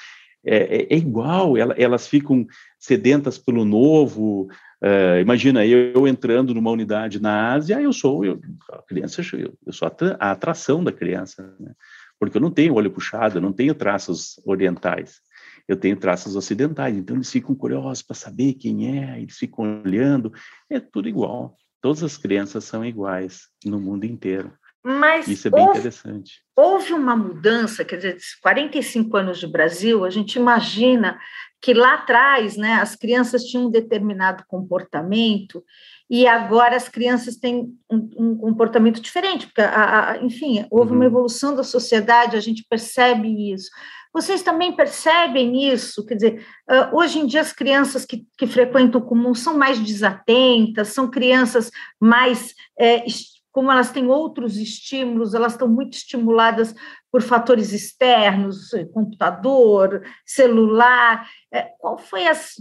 [0.45, 2.45] É, é, é igual, elas, elas ficam
[2.77, 4.49] sedentas pelo novo,
[4.83, 9.57] Uh, imagina eu, eu, entrando numa unidade na Ásia, eu sou eu, a criança, eu,
[9.65, 11.73] eu sou a, a, atração da criança, né?
[12.19, 15.21] porque eu não tenho olho puxado, eu não tenho traços orientais,
[15.69, 20.33] eu tenho traços ocidentais, então eles ficam curiosos para saber quem é, eles ficam olhando,
[20.69, 21.57] é tudo igual.
[21.83, 24.53] Todas as crianças são iguais no mundo inteiro.
[24.85, 26.41] Mas Isso é bem houve, interessante.
[26.57, 31.21] Houve uma mudança, quer dizer, 45 anos de Brasil, a gente imagina
[31.63, 35.65] que lá atrás né, as crianças tinham um determinado comportamento
[36.11, 40.97] e agora as crianças têm um, um comportamento diferente, porque, a, a, enfim, houve uhum.
[40.97, 43.71] uma evolução da sociedade, a gente percebe isso.
[44.13, 46.05] Vocês também percebem isso?
[46.05, 46.47] Quer dizer,
[46.93, 51.71] hoje em dia as crianças que, que frequentam o comum são mais desatentas, são crianças
[51.99, 53.05] mais é,
[53.53, 56.75] como elas têm outros estímulos, elas estão muito estimuladas
[57.11, 61.29] por fatores externos, computador, celular.
[61.53, 62.55] É, qual foi as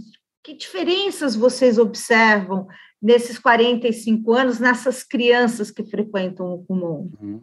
[0.44, 2.66] que diferenças vocês observam
[3.00, 7.10] nesses 45 anos nessas crianças que frequentam o Kumon?
[7.20, 7.42] Uhum.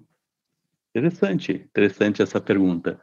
[0.96, 3.00] Interessante, interessante essa pergunta.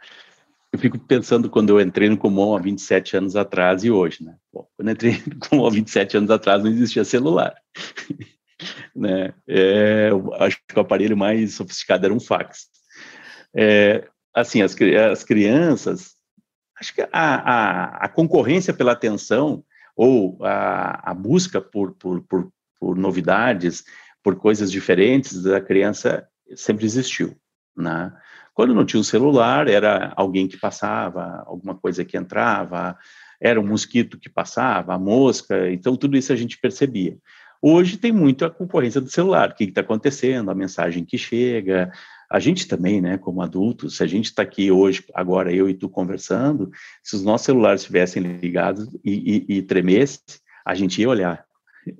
[0.72, 4.36] Eu fico pensando quando eu entrei no Kumon há 27 anos atrás e hoje, né?
[4.52, 7.54] Bom, quando eu entrei no Kumon há 27 anos atrás não existia celular
[8.94, 9.34] né?
[9.46, 12.66] É, acho que o aparelho mais sofisticado era um fax.
[13.54, 14.76] É, assim, as,
[15.10, 16.14] as crianças,
[16.78, 19.64] acho que a, a, a, concorrência pela atenção
[19.96, 23.84] ou a, a busca por, por, por, por novidades,
[24.22, 27.36] por coisas diferentes da criança sempre existiu,
[27.76, 28.12] né?
[28.52, 32.96] Quando não tinha o celular, era alguém que passava, alguma coisa que entrava,
[33.38, 37.18] era um mosquito que passava, a mosca, então tudo isso a gente percebia.
[37.60, 41.90] Hoje tem muito a concorrência do celular, o que está acontecendo, a mensagem que chega,
[42.30, 45.74] a gente também, né, como adultos, se a gente está aqui hoje, agora eu e
[45.74, 46.70] tu conversando,
[47.02, 50.20] se os nossos celulares estivessem ligados e, e, e tremesse,
[50.64, 51.44] a gente ia olhar,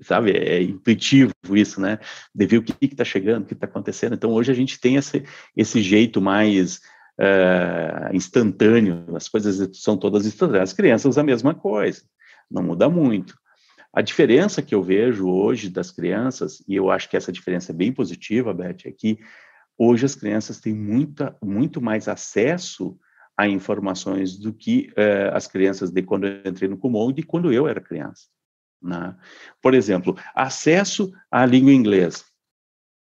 [0.03, 0.33] sabe?
[0.33, 2.01] É intuitivo isso, né?
[2.35, 4.15] De ver o que está chegando, o que está acontecendo.
[4.15, 5.23] Então, hoje a gente tem esse,
[5.57, 6.81] esse jeito mais
[7.19, 10.71] é, instantâneo, as coisas são todas instantâneas.
[10.71, 12.03] As crianças, a mesma coisa,
[12.51, 13.37] não muda muito.
[13.97, 17.75] A diferença que eu vejo hoje das crianças, e eu acho que essa diferença é
[17.75, 19.19] bem positiva, Beth, é que
[19.79, 22.99] hoje as crianças têm muita, muito mais acesso
[23.35, 27.23] a informações do que uh, as crianças de quando eu entrei no Kumon e de
[27.23, 28.27] quando eu era criança.
[28.83, 29.17] Né?
[29.63, 32.23] Por exemplo, acesso à língua inglesa.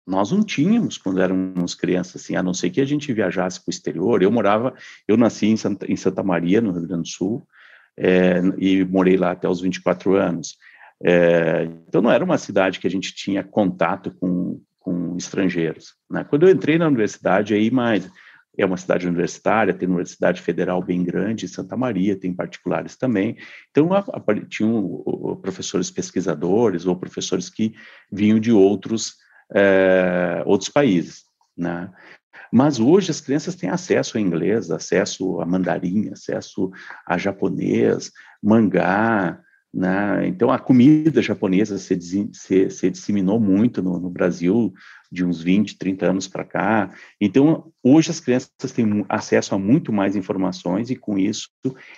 [0.06, 3.70] Nós não tínhamos quando éramos crianças, assim, a não ser que a gente viajasse para
[3.70, 4.22] o exterior.
[4.22, 4.74] Eu morava,
[5.08, 7.48] eu nasci em Santa, em Santa Maria, no Rio Grande do Sul,
[7.96, 10.58] é, e morei lá até os 24 anos.
[11.04, 15.94] É, então, não era uma cidade que a gente tinha contato com, com estrangeiros.
[16.10, 16.24] Né?
[16.24, 18.08] Quando eu entrei na universidade, aí mais
[18.56, 23.36] é uma cidade universitária, tem uma universidade federal bem grande, Santa Maria, tem particulares também.
[23.70, 23.88] Então,
[24.48, 27.74] tinham professores pesquisadores ou professores que
[28.10, 29.14] vinham de outros,
[29.54, 31.22] é, outros países,
[31.56, 31.90] né?
[32.52, 36.70] Mas hoje as crianças têm acesso a inglês, acesso a mandarim, acesso
[37.06, 39.40] a japonês, mangá,
[39.72, 40.26] né?
[40.28, 41.98] Então, a comida japonesa se,
[42.32, 44.72] se, se disseminou muito no, no, Brasil
[45.10, 46.94] de uns 20, 30 anos para cá.
[47.18, 51.48] Então, hoje as crianças têm acesso a muito mais informações e, com isso,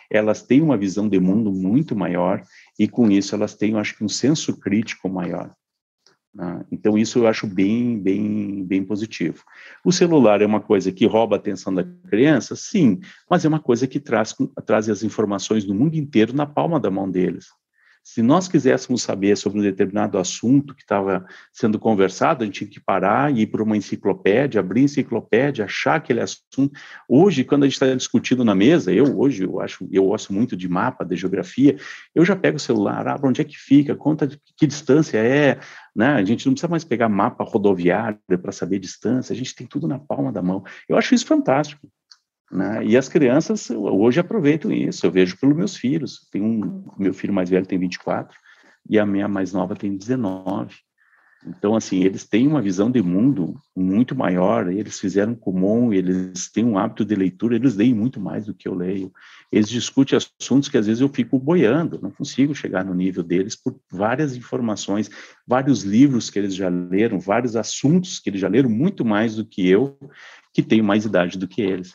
[0.09, 2.43] elas têm uma visão de mundo muito maior
[2.79, 5.51] e, com isso, elas têm, acho que, um senso crítico maior.
[6.33, 6.65] Né?
[6.71, 9.43] Então, isso eu acho bem, bem, bem positivo.
[9.85, 12.55] O celular é uma coisa que rouba a atenção da criança?
[12.55, 14.33] Sim, mas é uma coisa que traz,
[14.65, 17.47] traz as informações do mundo inteiro na palma da mão deles.
[18.05, 22.71] Se nós quiséssemos saber sobre um determinado assunto que estava sendo conversado, a gente tinha
[22.71, 26.71] que parar e ir para uma enciclopédia, abrir enciclopédia, achar aquele assunto.
[27.09, 30.55] Hoje, quando a gente está discutindo na mesa, eu hoje eu acho, eu gosto muito
[30.55, 31.79] de mapa, de geografia,
[32.15, 35.59] eu já pego o celular, abro onde é que fica, conta de que distância é,
[35.97, 36.09] né?
[36.09, 39.89] A gente não precisa mais pegar mapa rodoviário para saber distância, a gente tem tudo
[39.89, 40.63] na palma da mão.
[40.87, 41.89] Eu acho isso fantástico.
[42.51, 42.85] Né?
[42.85, 46.29] E as crianças hoje aproveitam isso, eu vejo pelos meus filhos.
[46.31, 48.37] Tem um, meu filho mais velho tem 24
[48.89, 50.75] e a minha mais nova tem 19.
[51.47, 56.65] Então, assim, eles têm uma visão de mundo muito maior, eles fizeram comum, eles têm
[56.65, 59.13] um hábito de leitura, eles leem muito mais do que eu leio.
[59.53, 63.55] Eles discutem assuntos que às vezes eu fico boiando, não consigo chegar no nível deles
[63.55, 65.11] por várias informações,
[65.47, 69.45] vários livros que eles já leram, vários assuntos que eles já leram, muito mais do
[69.45, 69.99] que eu,
[70.53, 71.95] que tenho mais idade do que eles.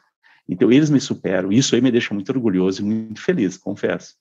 [0.49, 1.51] Então, eles me superam.
[1.51, 4.15] Isso aí me deixa muito orgulhoso e muito feliz, confesso.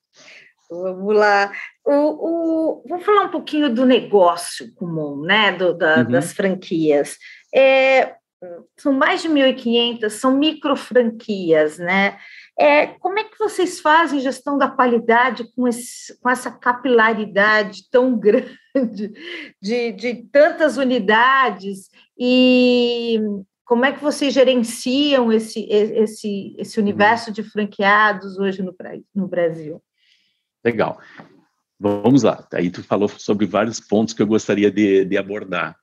[0.71, 1.51] Vamos lá.
[1.85, 5.53] O, o, vou falar um pouquinho do negócio comum, né?
[5.53, 6.11] Do, da, uhum.
[6.11, 7.17] Das franquias.
[7.55, 8.15] É,
[8.77, 12.19] são mais de 1.500, são micro franquias, né?
[12.59, 18.15] É, como é que vocês fazem gestão da qualidade com, esse, com essa capilaridade tão
[18.19, 19.13] grande
[19.63, 23.21] de, de tantas unidades e
[23.69, 28.75] como é que vocês gerenciam esse, esse, esse universo de franqueados hoje no,
[29.15, 29.83] no Brasil?
[30.65, 30.99] Legal.
[31.79, 32.49] Vamos lá.
[32.55, 35.77] Aí tu falou sobre vários pontos que eu gostaria de, de abordar.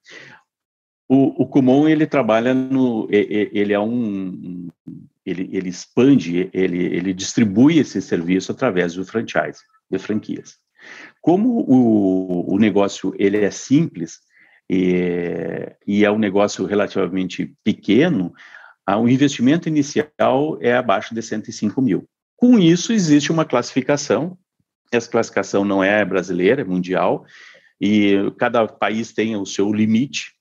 [1.08, 3.08] O, o Kumon, ele trabalha no...
[3.12, 4.68] Ele é um...
[5.24, 9.60] Ele, ele expande, ele, ele distribui esse serviço através do franchise,
[9.92, 10.58] de franquias.
[11.22, 14.22] Como o, o negócio ele é simples,
[14.70, 18.34] e, e é um negócio relativamente pequeno,
[18.88, 22.08] o investimento inicial é abaixo de 105 mil.
[22.36, 24.38] Com isso, existe uma classificação,
[24.92, 27.26] essa classificação não é brasileira, é mundial,
[27.80, 30.34] e cada país tem o seu limite.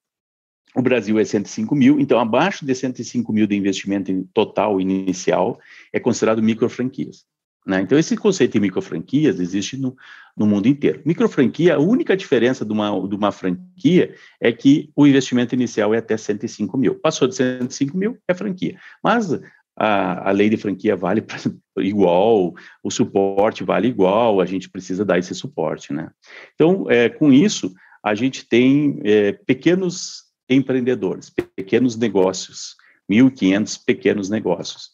[0.74, 5.58] O Brasil é 105 mil, então abaixo de 105 mil de investimento total inicial
[5.92, 7.24] é considerado micro franquias.
[7.66, 7.80] Né?
[7.80, 9.96] Então, esse conceito de microfranquias existe no,
[10.36, 11.00] no mundo inteiro.
[11.04, 15.98] Microfranquia, a única diferença de uma, de uma franquia é que o investimento inicial é
[15.98, 16.94] até 105 mil.
[16.96, 18.78] Passou de 105 mil, é franquia.
[19.02, 19.32] Mas
[19.76, 21.38] a, a lei de franquia vale pra,
[21.78, 25.92] igual, o suporte vale igual, a gente precisa dar esse suporte.
[25.92, 26.10] Né?
[26.54, 32.76] Então, é, com isso, a gente tem é, pequenos empreendedores, pequenos negócios,
[33.10, 34.90] 1.500 pequenos negócios.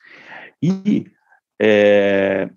[0.63, 1.07] E
[1.61, 2.49] é,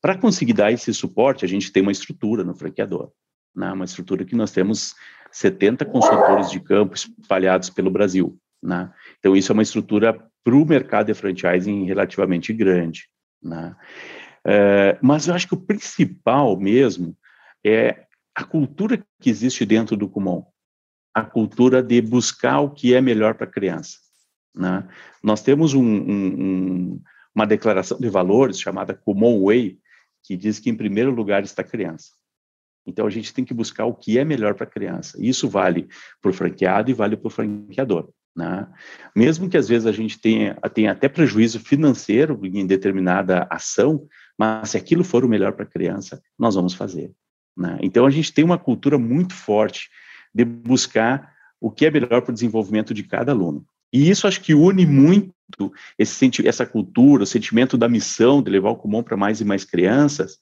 [0.00, 3.10] para conseguir dar esse suporte, a gente tem uma estrutura no franqueador,
[3.54, 3.70] né?
[3.72, 4.94] uma estrutura que nós temos
[5.30, 8.38] 70 consultores de campo espalhados pelo Brasil.
[8.62, 8.90] Né?
[9.18, 13.08] Então, isso é uma estrutura para o mercado de franchising relativamente grande.
[13.42, 13.76] Né?
[14.44, 17.16] É, mas eu acho que o principal mesmo
[17.64, 20.44] é a cultura que existe dentro do Kumon,
[21.14, 23.98] a cultura de buscar o que é melhor para a criança.
[24.54, 24.86] Né?
[25.22, 27.02] Nós temos um, um,
[27.34, 29.78] uma declaração de valores chamada Kumon Way,
[30.22, 32.10] que diz que em primeiro lugar está a criança.
[32.86, 35.16] Então a gente tem que buscar o que é melhor para a criança.
[35.20, 35.88] Isso vale
[36.20, 38.10] para o franqueado e vale para o franqueador.
[38.36, 38.66] Né?
[39.14, 44.06] Mesmo que às vezes a gente tenha, tenha até prejuízo financeiro em determinada ação,
[44.38, 47.12] mas se aquilo for o melhor para a criança, nós vamos fazer.
[47.56, 47.78] Né?
[47.82, 49.90] Então a gente tem uma cultura muito forte
[50.34, 53.66] de buscar o que é melhor para o desenvolvimento de cada aluno.
[53.92, 55.34] E isso acho que une muito
[55.98, 59.64] esse, essa cultura, o sentimento da missão de levar o comum para mais e mais
[59.64, 60.38] crianças,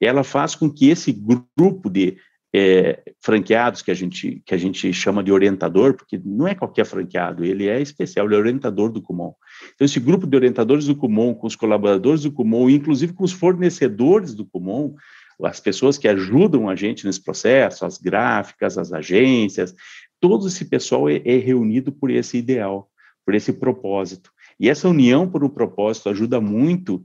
[0.00, 2.16] ela faz com que esse grupo de
[2.54, 6.84] é, franqueados que a gente que a gente chama de orientador, porque não é qualquer
[6.84, 9.32] franqueado, ele é especial, ele é orientador do Kumon.
[9.74, 13.32] Então esse grupo de orientadores do Kumon, com os colaboradores do Kumon, inclusive com os
[13.32, 14.94] fornecedores do Kumon,
[15.42, 19.74] as pessoas que ajudam a gente nesse processo, as gráficas, as agências,
[20.20, 22.88] todo esse pessoal é, é reunido por esse ideal,
[23.24, 24.30] por esse propósito.
[24.62, 27.02] E essa união por um propósito ajuda muito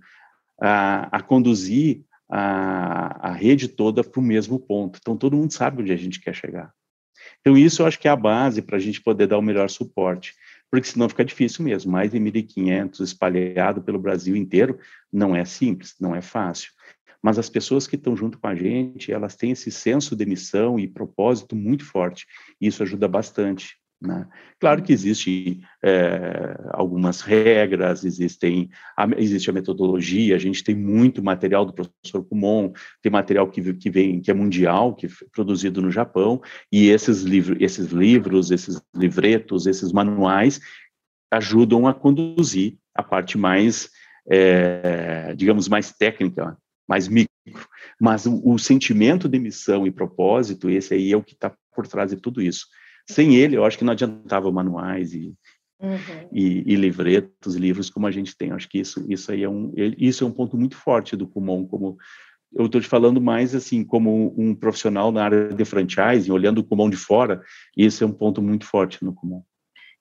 [0.62, 5.00] a, a conduzir a, a rede toda para o mesmo ponto.
[5.02, 6.72] Então, todo mundo sabe onde a gente quer chegar.
[7.42, 9.72] Então, isso eu acho que é a base para a gente poder dar o melhor
[9.72, 10.36] suporte,
[10.70, 11.92] porque senão fica difícil mesmo.
[11.92, 14.78] Mais de 1.500 espalhado pelo Brasil inteiro
[15.12, 16.72] não é simples, não é fácil.
[17.24, 20.78] Mas as pessoas que estão junto com a gente, elas têm esse senso de missão
[20.78, 22.28] e propósito muito forte,
[22.62, 23.78] e isso ajuda bastante.
[24.00, 24.28] Né?
[24.60, 31.24] Claro que existem é, algumas regras, existem a, existe a metodologia, a gente tem muito
[31.24, 32.72] material do professor Kumon,
[33.02, 36.40] tem material que, que vem, que é mundial, que é produzido no Japão,
[36.72, 40.60] e esses, livro, esses livros, esses livretos, esses manuais
[41.32, 43.90] ajudam a conduzir a parte mais,
[44.30, 46.56] é, digamos, mais técnica,
[46.88, 47.28] mais micro.
[48.00, 51.88] Mas o, o sentimento de missão e propósito, esse aí é o que está por
[51.88, 52.68] trás de tudo isso.
[53.10, 55.34] Sem ele, eu acho que não adiantava manuais e,
[55.80, 56.30] uhum.
[56.32, 58.50] e, e, livretos, livros como a gente tem.
[58.50, 61.28] Eu acho que isso, isso aí é um, isso é um ponto muito forte do
[61.28, 61.98] Kumon, como
[62.54, 66.64] eu estou te falando mais assim como um profissional na área de franchising, olhando o
[66.64, 67.42] Kumon de fora,
[67.76, 69.44] isso é um ponto muito forte no Kumon.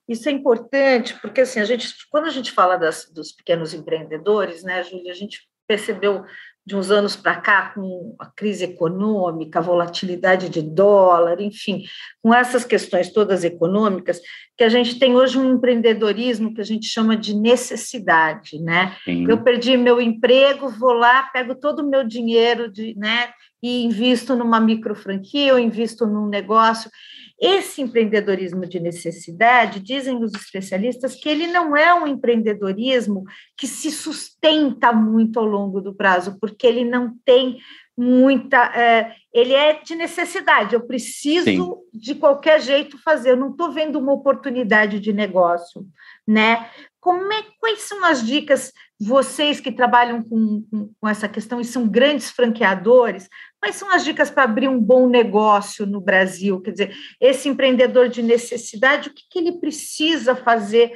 [0.08, 4.62] Isso é importante, porque assim, a gente, quando a gente fala das, dos pequenos empreendedores,
[4.62, 6.24] né, Júlia, a gente percebeu
[6.66, 11.84] de uns anos para cá, com a crise econômica, a volatilidade de dólar, enfim,
[12.20, 14.20] com essas questões todas econômicas,
[14.58, 18.96] que a gente tem hoje um empreendedorismo que a gente chama de necessidade, né?
[19.04, 19.30] Sim.
[19.30, 23.28] Eu perdi meu emprego, vou lá, pego todo o meu dinheiro de, né,
[23.62, 26.90] e invisto numa micro franquia, ou invisto num negócio.
[27.38, 33.24] Esse empreendedorismo de necessidade, dizem os especialistas, que ele não é um empreendedorismo
[33.56, 37.58] que se sustenta muito ao longo do prazo, porque ele não tem
[37.96, 38.56] muita.
[38.74, 41.76] É, ele é de necessidade, eu preciso Sim.
[41.92, 45.86] de qualquer jeito fazer, eu não estou vendo uma oportunidade de negócio,
[46.26, 46.70] né?
[47.00, 51.64] Como é, quais são as dicas, vocês que trabalham com, com, com essa questão e
[51.64, 53.28] são grandes franqueadores,
[53.60, 56.60] quais são as dicas para abrir um bom negócio no Brasil?
[56.60, 60.92] Quer dizer, esse empreendedor de necessidade, o que, que ele precisa fazer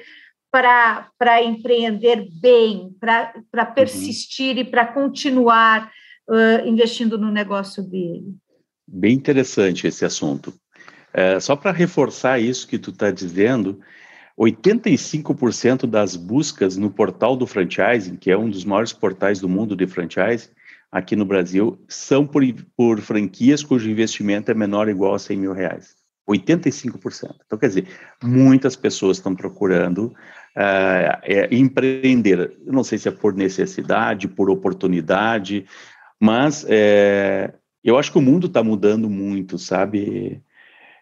[0.51, 3.74] para empreender bem, para uhum.
[3.74, 4.62] persistir uhum.
[4.62, 5.92] e para continuar
[6.28, 8.34] uh, investindo no negócio dele?
[8.86, 10.53] Bem interessante esse assunto.
[11.12, 13.80] É, só para reforçar isso que tu está dizendo,
[14.41, 19.76] 85% das buscas no portal do franchising, que é um dos maiores portais do mundo
[19.76, 20.49] de franchise,
[20.91, 22.43] aqui no Brasil, são por,
[22.74, 25.95] por franquias cujo investimento é menor ou igual a 100 mil reais.
[26.28, 27.34] 85%.
[27.45, 27.88] Então, quer dizer,
[28.22, 32.57] muitas pessoas estão procurando uh, é, empreender.
[32.64, 35.66] Eu não sei se é por necessidade, por oportunidade,
[36.18, 37.53] mas é,
[37.84, 40.41] eu acho que o mundo está mudando muito, sabe?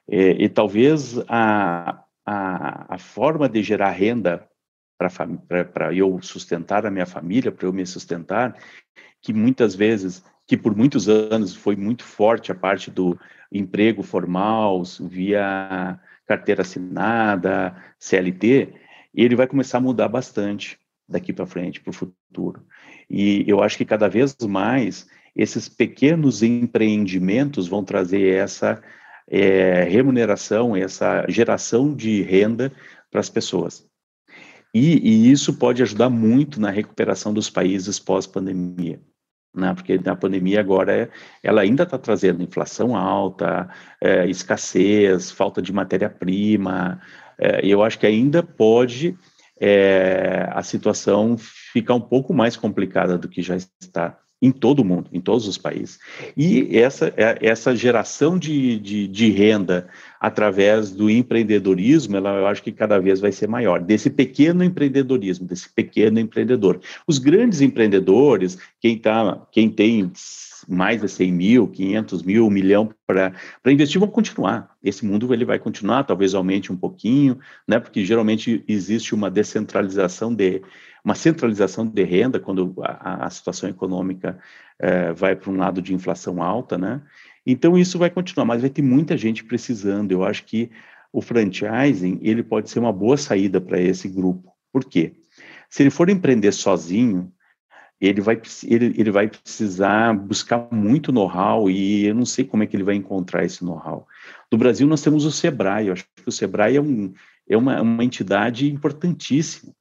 [0.09, 4.47] É, e talvez a, a, a forma de gerar renda
[4.99, 8.55] para eu sustentar a minha família, para eu me sustentar,
[9.22, 13.18] que muitas vezes, que por muitos anos foi muito forte a parte do
[13.51, 18.74] emprego formal, via carteira assinada, CLT,
[19.14, 22.62] ele vai começar a mudar bastante daqui para frente, para o futuro.
[23.09, 28.83] E eu acho que cada vez mais esses pequenos empreendimentos vão trazer essa
[29.31, 32.72] é, remuneração, essa geração de renda
[33.11, 33.87] para as pessoas.
[34.74, 39.01] E, e, isso pode ajudar muito na recuperação dos países pós-pandemia.
[39.55, 39.74] Né?
[39.74, 41.11] Porque na pandemia agora é,
[41.43, 43.68] ela ainda está trazendo inflação alta,
[44.01, 47.01] é, escassez, falta de matéria-prima.
[47.39, 49.16] É, eu acho que ainda pode
[49.61, 54.84] é, a situação ficar um pouco mais complicada do que já está em todo o
[54.84, 55.99] mundo, em todos os países.
[56.36, 59.89] E essa, é, essa geração de, de, de, renda
[60.20, 65.47] através do empreendedorismo, ela, eu acho que cada vez vai ser maior, desse pequeno empreendedorismo,
[65.47, 66.80] desse pequeno empreendedor.
[67.07, 70.11] Os grandes empreendedores, quem, tá, quem tem
[70.69, 73.33] mais de 100 mil, 500 mil, um milhão para
[73.66, 74.77] investir vão continuar.
[74.83, 77.81] Esse mundo ele vai continuar, talvez aumente um pouquinho, né?
[77.81, 80.61] Porque geralmente existe uma descentralização de
[81.03, 84.39] uma centralização de renda quando a, a situação econômica
[84.79, 87.01] é, vai para um lado de inflação alta, né?
[87.47, 90.12] Então isso vai continuar, mas vai ter muita gente precisando.
[90.12, 90.71] Eu acho que
[91.11, 94.53] o franchising ele pode ser uma boa saída para esse grupo.
[94.71, 95.14] Por quê?
[95.71, 97.33] Se ele for empreender sozinho,
[98.01, 102.66] ele vai, ele, ele vai precisar buscar muito know-how e eu não sei como é
[102.66, 104.07] que ele vai encontrar esse know-how.
[104.51, 107.12] No Brasil, nós temos o SEBRAE, eu acho que o SEBRAE é, um,
[107.49, 109.72] é uma, uma entidade importantíssima,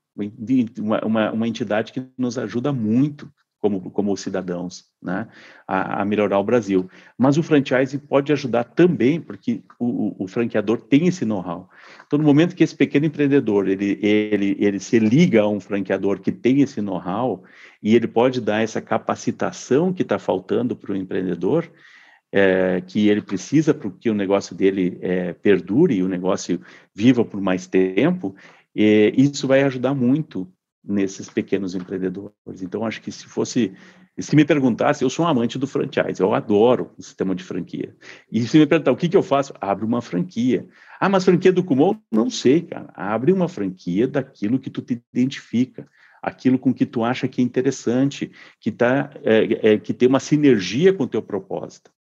[0.79, 5.27] uma, uma, uma entidade que nos ajuda muito como, como cidadãos, né,
[5.67, 6.89] a, a, melhorar o Brasil.
[7.17, 11.69] Mas o franchise pode ajudar também, porque o, o, o franqueador tem esse know-how.
[12.07, 16.21] Então, no momento que esse pequeno empreendedor, ele, ele, ele se liga a um franqueador
[16.21, 17.43] que tem esse know-how,
[17.83, 21.69] e ele pode dar essa capacitação que está faltando para o empreendedor,
[22.31, 26.61] é, que ele precisa para que o negócio dele é, perdure e o negócio
[26.95, 28.35] viva por mais tempo,
[28.73, 30.49] e isso vai ajudar muito
[30.83, 32.61] nesses pequenos empreendedores.
[32.61, 33.73] Então, acho que se fosse,
[34.23, 37.95] se me perguntasse, eu sou um amante do franchise, eu adoro o sistema de franquia.
[38.31, 40.67] E se me perguntar o que, que eu faço, abre uma franquia.
[40.99, 41.95] Ah, mas franquia do Kumon?
[42.11, 42.89] Não sei, cara.
[42.95, 45.87] Abre uma franquia daquilo que tu te identifica,
[46.21, 50.19] aquilo com que tu acha que é interessante, que, tá, é, é, que tem uma
[50.19, 51.91] sinergia com o teu propósito.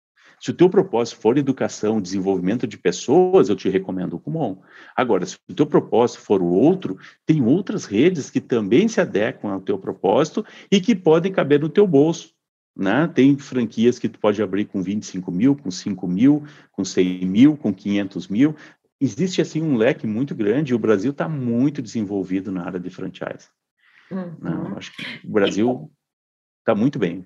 [0.41, 4.59] Se o teu propósito for educação, desenvolvimento de pessoas, eu te recomendo o Kumon.
[4.95, 9.53] Agora, se o teu propósito for o outro, tem outras redes que também se adequam
[9.53, 12.35] ao teu propósito e que podem caber no teu bolso.
[12.77, 13.09] Né?
[13.09, 17.57] Tem franquias que tu pode abrir com 25 mil, com 5 mil, com 100 mil,
[17.57, 18.55] com 500 mil.
[19.01, 22.91] Existe, assim, um leque muito grande e o Brasil está muito desenvolvido na área de
[22.91, 23.49] franchise.
[24.11, 24.37] Uhum.
[24.41, 25.91] Não, acho que o Brasil
[26.61, 27.25] está muito bem.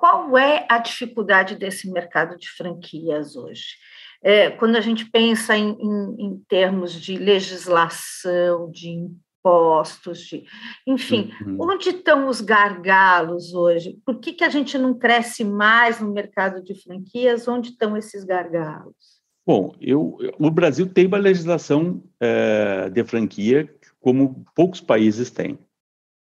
[0.00, 3.76] Qual é a dificuldade desse mercado de franquias hoje?
[4.22, 10.44] É, quando a gente pensa em, em, em, termos de legislação, de impostos, de,
[10.86, 11.58] enfim, uhum.
[11.60, 14.00] onde estão os gargalos hoje?
[14.02, 17.46] Por que, que a gente não cresce mais no mercado de franquias?
[17.46, 19.20] Onde estão esses gargalos?
[19.46, 23.68] Bom, eu, o Brasil tem uma legislação é, de franquia
[24.00, 25.58] como poucos países têm.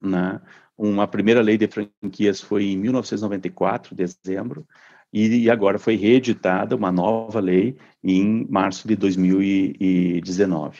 [0.02, 0.42] Né?
[0.84, 4.66] Uma primeira lei de franquias foi em 1994, dezembro,
[5.14, 10.80] e agora foi reeditada uma nova lei em março de 2019.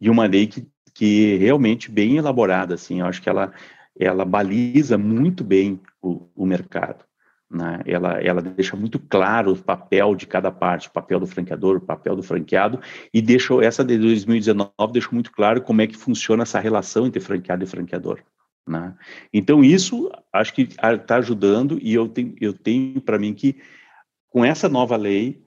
[0.00, 3.52] E uma lei que, que realmente bem elaborada, assim, eu acho que ela,
[4.00, 7.04] ela baliza muito bem o, o mercado.
[7.50, 7.82] Né?
[7.84, 11.82] Ela, ela deixa muito claro o papel de cada parte, o papel do franqueador, o
[11.82, 12.80] papel do franqueado,
[13.12, 17.20] e deixou essa de 2019 deixou muito claro como é que funciona essa relação entre
[17.20, 18.22] franqueado e franqueador.
[18.68, 18.94] Né?
[19.32, 23.56] Então, isso acho que está ajudando, e eu tenho, eu tenho para mim que
[24.28, 25.42] com essa nova lei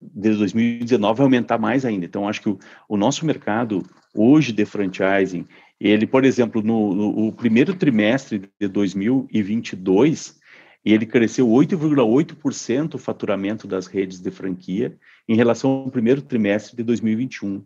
[0.00, 2.04] de 2019 vai aumentar mais ainda.
[2.04, 2.58] Então, acho que o,
[2.88, 3.82] o nosso mercado
[4.14, 5.46] hoje de franchising,
[5.80, 10.38] ele, por exemplo, no, no primeiro trimestre de 2022,
[10.84, 14.96] ele cresceu 8,8% o faturamento das redes de franquia
[15.28, 17.64] em relação ao primeiro trimestre de 2021.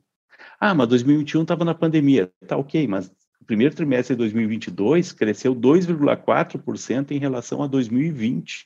[0.58, 2.30] Ah, mas 2021 estava na pandemia.
[2.46, 3.12] Tá ok, mas
[3.50, 8.64] primeiro trimestre de 2022 cresceu 2,4% em relação a 2020,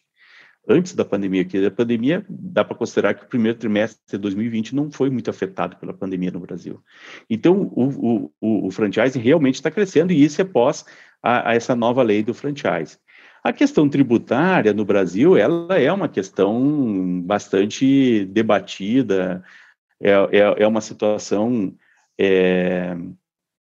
[0.68, 1.42] antes da pandemia.
[1.42, 5.30] Que a pandemia, dá para considerar que o primeiro trimestre de 2020 não foi muito
[5.30, 6.82] afetado pela pandemia no Brasil.
[7.30, 10.84] Então, o, o, o franchising realmente está crescendo, e isso é pós
[11.22, 12.98] a, a essa nova lei do franchise.
[13.42, 19.42] A questão tributária no Brasil, ela é uma questão bastante debatida,
[19.98, 21.74] é, é, é uma situação
[22.18, 22.94] é,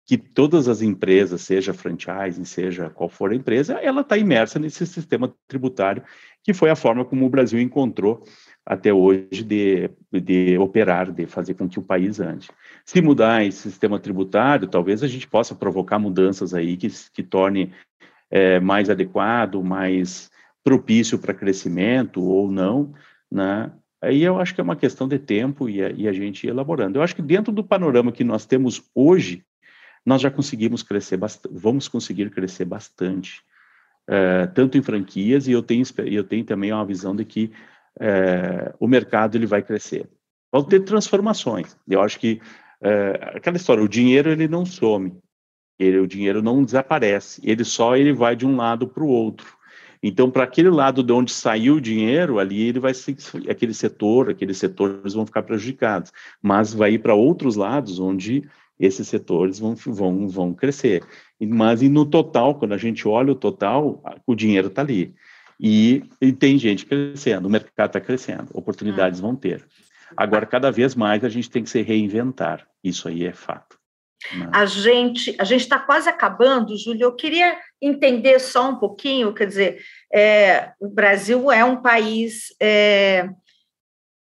[0.07, 4.86] que todas as empresas, seja franchise, seja qual for a empresa, ela está imersa nesse
[4.86, 6.02] sistema tributário,
[6.42, 8.22] que foi a forma como o Brasil encontrou
[8.66, 12.48] até hoje de, de operar, de fazer com que o país ande.
[12.84, 17.72] Se mudar esse sistema tributário, talvez a gente possa provocar mudanças aí que, que torne
[18.30, 20.30] é, mais adequado, mais
[20.62, 22.92] propício para crescimento ou não,
[23.30, 23.70] né?
[24.02, 26.98] Aí eu acho que é uma questão de tempo e a, e a gente elaborando.
[26.98, 29.42] Eu acho que dentro do panorama que nós temos hoje,
[30.05, 33.42] nós já conseguimos crescer bastante, vamos conseguir crescer bastante,
[34.07, 37.52] é, tanto em franquias, e eu tenho, eu tenho também uma visão de que
[37.98, 40.09] é, o mercado ele vai crescer.
[40.52, 41.76] Vão ter transformações.
[41.88, 42.40] Eu acho que
[42.80, 45.16] é, aquela história, o dinheiro ele não some,
[45.78, 49.57] ele, o dinheiro não desaparece, ele só ele vai de um lado para o outro.
[50.07, 53.16] Então, para aquele lado de onde saiu o dinheiro, ali ele vai ser
[53.48, 58.46] aquele setor, aqueles setores vão ficar prejudicados, mas vai ir para outros lados onde
[58.78, 61.02] esses setores vão, vão, vão crescer.
[61.40, 65.14] Mas e no total, quando a gente olha o total, o dinheiro está ali.
[65.60, 69.64] E, e tem gente crescendo, o mercado está crescendo, oportunidades vão ter.
[70.16, 73.78] Agora, cada vez mais a gente tem que se reinventar, isso aí é fato.
[74.32, 74.48] Né?
[74.52, 77.04] A gente a gente está quase acabando, Júlio.
[77.04, 79.80] Eu queria entender só um pouquinho, quer dizer,
[80.12, 83.28] é, o Brasil é um país é,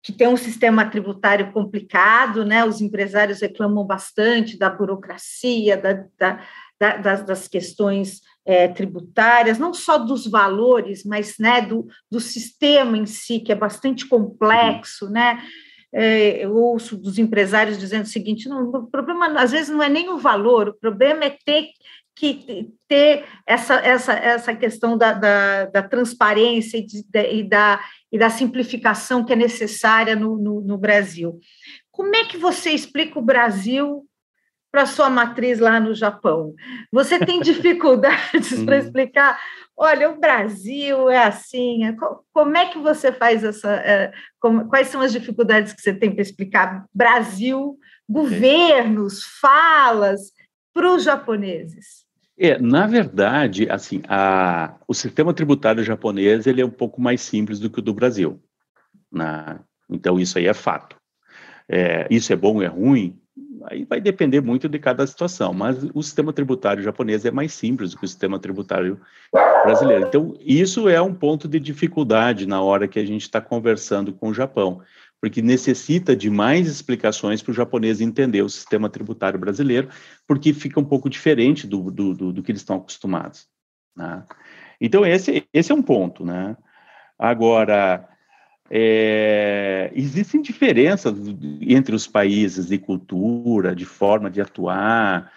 [0.04, 2.62] que tem um sistema tributário complicado, né?
[2.62, 6.44] Os empresários reclamam bastante da burocracia, da, da,
[6.78, 12.98] da, das, das, questões é, tributárias, não só dos valores, mas né, do, do sistema
[12.98, 15.42] em si, que é bastante complexo, né?
[15.90, 19.88] É, eu ouço dos empresários dizendo o seguinte: não, o problema às vezes não é
[19.88, 21.68] nem o valor, o problema é ter
[22.16, 28.18] que ter essa, essa, essa questão da, da, da transparência e, de, e, da, e
[28.18, 31.38] da simplificação que é necessária no, no, no Brasil.
[31.90, 34.06] Como é que você explica o Brasil
[34.70, 36.54] para sua matriz lá no Japão?
[36.92, 39.40] Você tem dificuldades para explicar?
[39.76, 41.84] Olha, o Brasil é assim.
[41.84, 41.96] É,
[42.32, 43.72] como é que você faz essa?
[43.74, 44.12] É,
[44.68, 47.76] quais são as dificuldades que você tem para explicar Brasil,
[48.08, 50.32] governos, falas
[50.72, 52.03] para os japoneses?
[52.36, 57.60] É, na verdade, assim, a, o sistema tributário japonês ele é um pouco mais simples
[57.60, 58.40] do que o do Brasil.
[59.10, 59.60] Né?
[59.88, 60.96] Então, isso aí é fato.
[61.68, 63.18] É, isso é bom é ruim?
[63.66, 67.92] Aí vai depender muito de cada situação, mas o sistema tributário japonês é mais simples
[67.92, 69.00] do que o sistema tributário
[69.64, 70.06] brasileiro.
[70.06, 74.28] Então, isso é um ponto de dificuldade na hora que a gente está conversando com
[74.28, 74.82] o Japão
[75.24, 79.88] porque necessita de mais explicações para o japonês entender o sistema tributário brasileiro,
[80.26, 83.48] porque fica um pouco diferente do, do, do, do que eles estão acostumados.
[83.96, 84.22] Né?
[84.78, 86.26] Então, esse, esse é um ponto.
[86.26, 86.54] Né?
[87.18, 88.06] Agora,
[88.70, 91.16] é, existem diferenças
[91.62, 95.32] entre os países de cultura, de forma de atuar,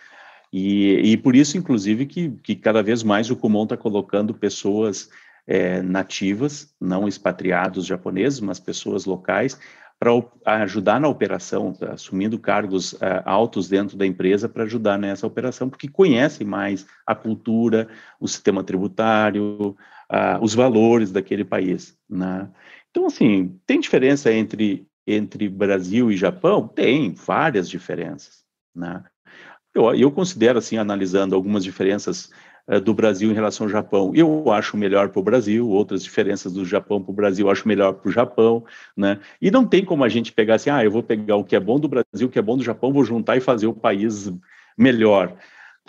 [0.51, 5.09] e, e por isso, inclusive, que, que cada vez mais o Kumon está colocando pessoas
[5.47, 9.57] é, nativas, não expatriados japoneses, mas pessoas locais,
[9.99, 10.11] para
[10.63, 15.87] ajudar na operação, assumindo cargos uh, altos dentro da empresa para ajudar nessa operação, porque
[15.87, 17.87] conhecem mais a cultura,
[18.19, 19.75] o sistema tributário,
[20.11, 21.97] uh, os valores daquele país.
[22.07, 22.47] Né?
[22.91, 26.67] Então, assim, tem diferença entre, entre Brasil e Japão?
[26.67, 28.43] Tem, várias diferenças.
[28.75, 29.03] Né?
[29.73, 32.29] Eu, eu considero, assim, analisando algumas diferenças
[32.83, 34.11] do Brasil em relação ao Japão.
[34.13, 37.67] Eu acho melhor para o Brasil, outras diferenças do Japão para o Brasil, eu acho
[37.67, 38.65] melhor para o Japão,
[38.95, 39.19] né?
[39.41, 41.59] E não tem como a gente pegar assim, ah, eu vou pegar o que é
[41.59, 44.29] bom do Brasil, o que é bom do Japão, vou juntar e fazer o país
[44.77, 45.37] melhor.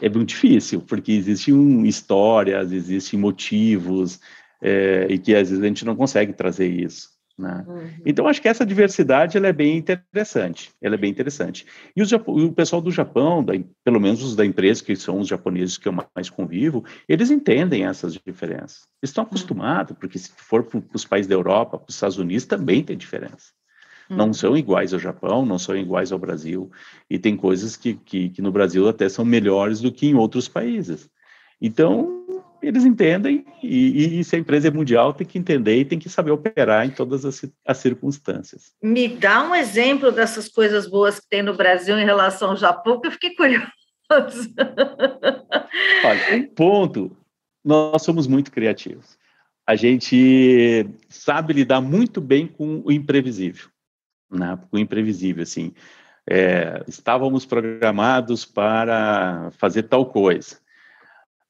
[0.00, 4.20] É muito difícil, porque existem histórias, existem motivos,
[4.62, 7.17] é, e que às vezes a gente não consegue trazer isso.
[7.38, 7.64] Né?
[7.68, 7.90] Uhum.
[8.04, 10.70] Então, acho que essa diversidade ela é bem interessante.
[10.82, 11.64] Ela é bem interessante.
[11.94, 13.52] E os, o pessoal do Japão, da,
[13.84, 17.86] pelo menos os da empresa, que são os japoneses que eu mais convivo, eles entendem
[17.86, 18.88] essas diferenças.
[19.00, 22.44] Eles estão acostumados, porque se for para os países da Europa, para os Estados Unidos,
[22.44, 23.52] também tem diferença.
[24.10, 24.16] Uhum.
[24.16, 26.70] Não são iguais ao Japão, não são iguais ao Brasil.
[27.08, 30.48] E tem coisas que, que, que no Brasil até são melhores do que em outros
[30.48, 31.08] países.
[31.60, 32.17] Então,
[32.60, 36.08] eles entendem, e, e, se a empresa é mundial, tem que entender e tem que
[36.08, 38.72] saber operar em todas as, as, circunstâncias.
[38.82, 43.00] Me dá um exemplo dessas coisas boas que tem no Brasil em relação ao Japão,
[43.00, 43.70] que eu fiquei curioso.
[46.04, 47.16] Olha, um ponto,
[47.64, 49.18] nós somos muito criativos.
[49.66, 53.68] A gente sabe lidar muito bem com o imprevisível,
[54.30, 54.58] né?
[54.70, 55.72] com o imprevisível, assim.
[56.28, 60.58] É, estávamos programados para fazer tal coisa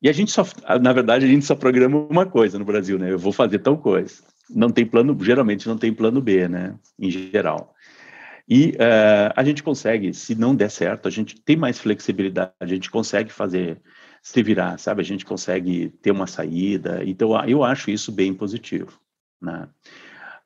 [0.01, 0.45] e a gente só,
[0.81, 3.13] na verdade, a gente só programa uma coisa no Brasil, né?
[3.13, 4.23] Eu vou fazer tal coisa.
[4.49, 6.75] Não tem plano, geralmente não tem plano B, né?
[6.99, 7.75] Em geral.
[8.49, 12.67] E uh, a gente consegue, se não der certo, a gente tem mais flexibilidade, a
[12.67, 13.79] gente consegue fazer
[14.23, 15.03] se virar, sabe?
[15.03, 17.03] A gente consegue ter uma saída.
[17.05, 18.99] Então, eu acho isso bem positivo,
[19.41, 19.69] né?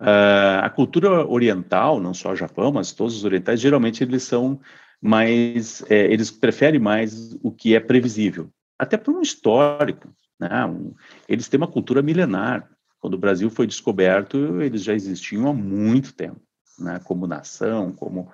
[0.00, 4.61] Uh, a cultura oriental, não só o Japão, mas todos os orientais, geralmente eles são
[5.00, 10.12] mais, é, eles preferem mais o que é previsível, até por um histórico.
[10.38, 10.64] Né?
[10.66, 10.94] Um,
[11.28, 12.68] eles têm uma cultura milenar.
[13.00, 16.40] Quando o Brasil foi descoberto, eles já existiam há muito tempo,
[16.78, 17.00] né?
[17.04, 18.30] como nação, como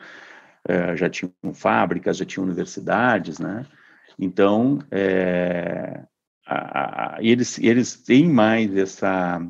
[0.66, 3.64] é, já tinham fábricas, já tinham universidades, né?
[4.18, 6.05] Então, é,
[6.47, 9.41] a, a, eles, eles têm mais essa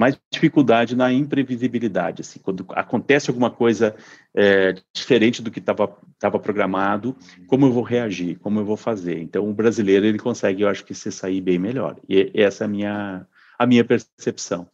[0.00, 2.22] mais dificuldade na imprevisibilidade.
[2.22, 3.94] Assim, quando acontece alguma coisa
[4.34, 7.14] é, diferente do que estava programado,
[7.46, 9.20] como eu vou reagir, como eu vou fazer.
[9.20, 11.96] Então, o brasileiro ele consegue, eu acho que se sair bem melhor.
[12.08, 13.26] E essa é a minha
[13.58, 14.66] a minha percepção.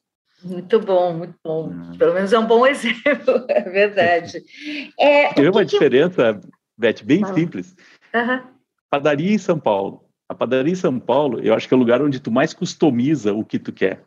[0.45, 1.71] Muito bom, muito bom.
[1.71, 1.99] Hum.
[1.99, 4.45] Pelo menos é um bom exemplo, é verdade.
[4.97, 6.41] É, Tem uma diferença,
[6.79, 7.35] Beth, bem ah.
[7.35, 7.75] simples.
[8.15, 8.43] Uhum.
[8.89, 10.05] Padaria em São Paulo.
[10.29, 13.35] A padaria em São Paulo, eu acho que é o lugar onde tu mais customiza
[13.35, 14.05] o que tu quer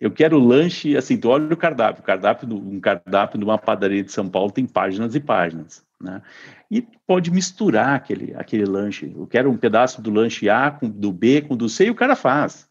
[0.00, 4.12] Eu quero lanche, assim, tu olha o cardápio, cardápio, um cardápio de uma padaria de
[4.12, 6.22] São Paulo tem páginas e páginas, né?
[6.70, 9.12] E pode misturar aquele, aquele lanche.
[9.14, 11.94] Eu quero um pedaço do lanche A com do B com do C e o
[11.94, 12.68] cara faz.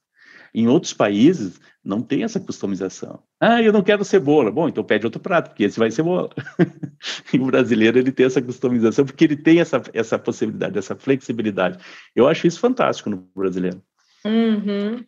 [0.53, 3.21] Em outros países não tem essa customização.
[3.39, 4.51] Ah, eu não quero cebola.
[4.51, 6.29] Bom, então pede outro prato, porque esse vai cebola.
[7.33, 11.79] e o brasileiro ele tem essa customização porque ele tem essa, essa possibilidade, essa flexibilidade.
[12.15, 13.81] Eu acho isso fantástico no brasileiro.
[14.26, 15.05] Uhum.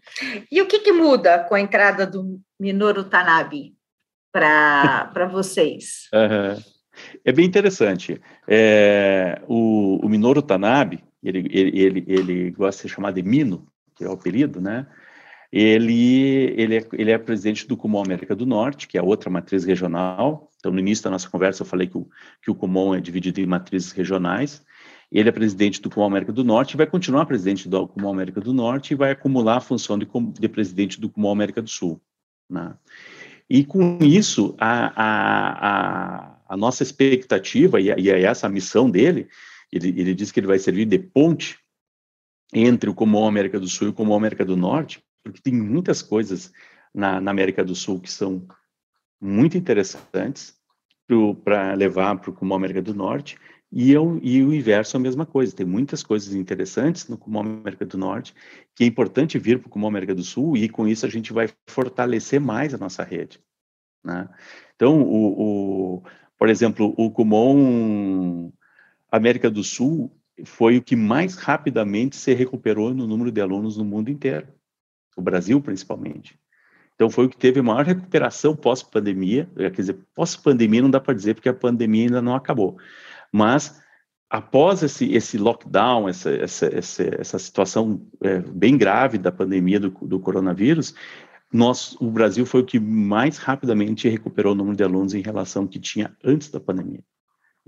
[0.51, 3.76] E o que, que, muda com a entrada do Minoru Tanabe
[4.32, 6.07] para vocês?
[6.14, 6.62] Uhum.
[7.26, 8.22] É bem interessante.
[8.47, 13.68] É, o, o, Minoru Tanabe, ele, ele, ele, ele, gosta de ser chamado de Mino,
[13.95, 14.88] que é o apelido, né?
[15.51, 19.66] Ele, ele, é, ele é presidente do Kumon América do Norte, que é outra matriz
[19.66, 20.49] regional.
[20.57, 22.07] Então, no início da nossa conversa, eu falei que o,
[22.41, 24.64] que o Kumon é dividido em matrizes regionais.
[25.12, 28.53] Ele é presidente do Comum América do Norte, vai continuar presidente do Comum América do
[28.53, 30.07] Norte e vai acumular a função de,
[30.39, 32.01] de presidente do Comum América do Sul.
[32.49, 32.74] Né?
[33.49, 39.28] E com isso, a, a, a, a nossa expectativa, e, e essa missão dele,
[39.70, 41.59] ele, ele diz que ele vai servir de ponte
[42.53, 46.01] entre o Comum América do Sul e o Comum América do Norte, porque tem muitas
[46.01, 46.51] coisas
[46.93, 48.47] na, na América do Sul que são
[49.20, 50.55] muito interessantes
[51.43, 53.38] para levar para o Comum América do Norte,
[53.72, 55.55] e, eu, e o inverso é a mesma coisa.
[55.55, 58.36] Tem muitas coisas interessantes no Comum América do Norte,
[58.76, 61.32] que é importante vir para o Comum América do Sul, e com isso a gente
[61.32, 63.39] vai fortalecer mais a nossa rede.
[64.03, 64.28] Né?
[64.76, 66.03] Então, o, o,
[66.38, 68.51] por exemplo, o Comum
[69.09, 70.11] América do Sul
[70.43, 74.47] foi o que mais rapidamente se recuperou no número de alunos no mundo inteiro,
[75.15, 76.38] o Brasil principalmente.
[76.95, 81.13] Então, foi o que teve a maior recuperação pós-pandemia, quer dizer, pós-pandemia não dá para
[81.13, 82.78] dizer porque a pandemia ainda não acabou,
[83.32, 83.82] mas
[84.29, 89.89] após esse, esse lockdown, essa, essa, essa, essa situação é, bem grave da pandemia do,
[89.89, 90.95] do coronavírus,
[91.51, 95.63] nós, o Brasil foi o que mais rapidamente recuperou o número de alunos em relação
[95.63, 97.03] ao que tinha antes da pandemia.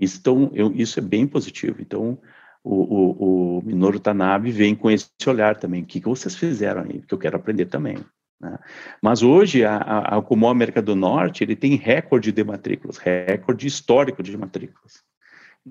[0.00, 1.76] Então, eu, isso é bem positivo.
[1.80, 2.18] Então,
[2.62, 5.82] o, o, o Minoru Tanabe vem com esse olhar também.
[5.82, 7.00] O que, que vocês fizeram aí?
[7.00, 7.98] Porque eu quero aprender também.
[8.40, 8.58] Né?
[9.02, 13.66] Mas hoje, a, a, a Comum América do Norte, ele tem recorde de matrículas, recorde
[13.66, 15.04] histórico de matrículas.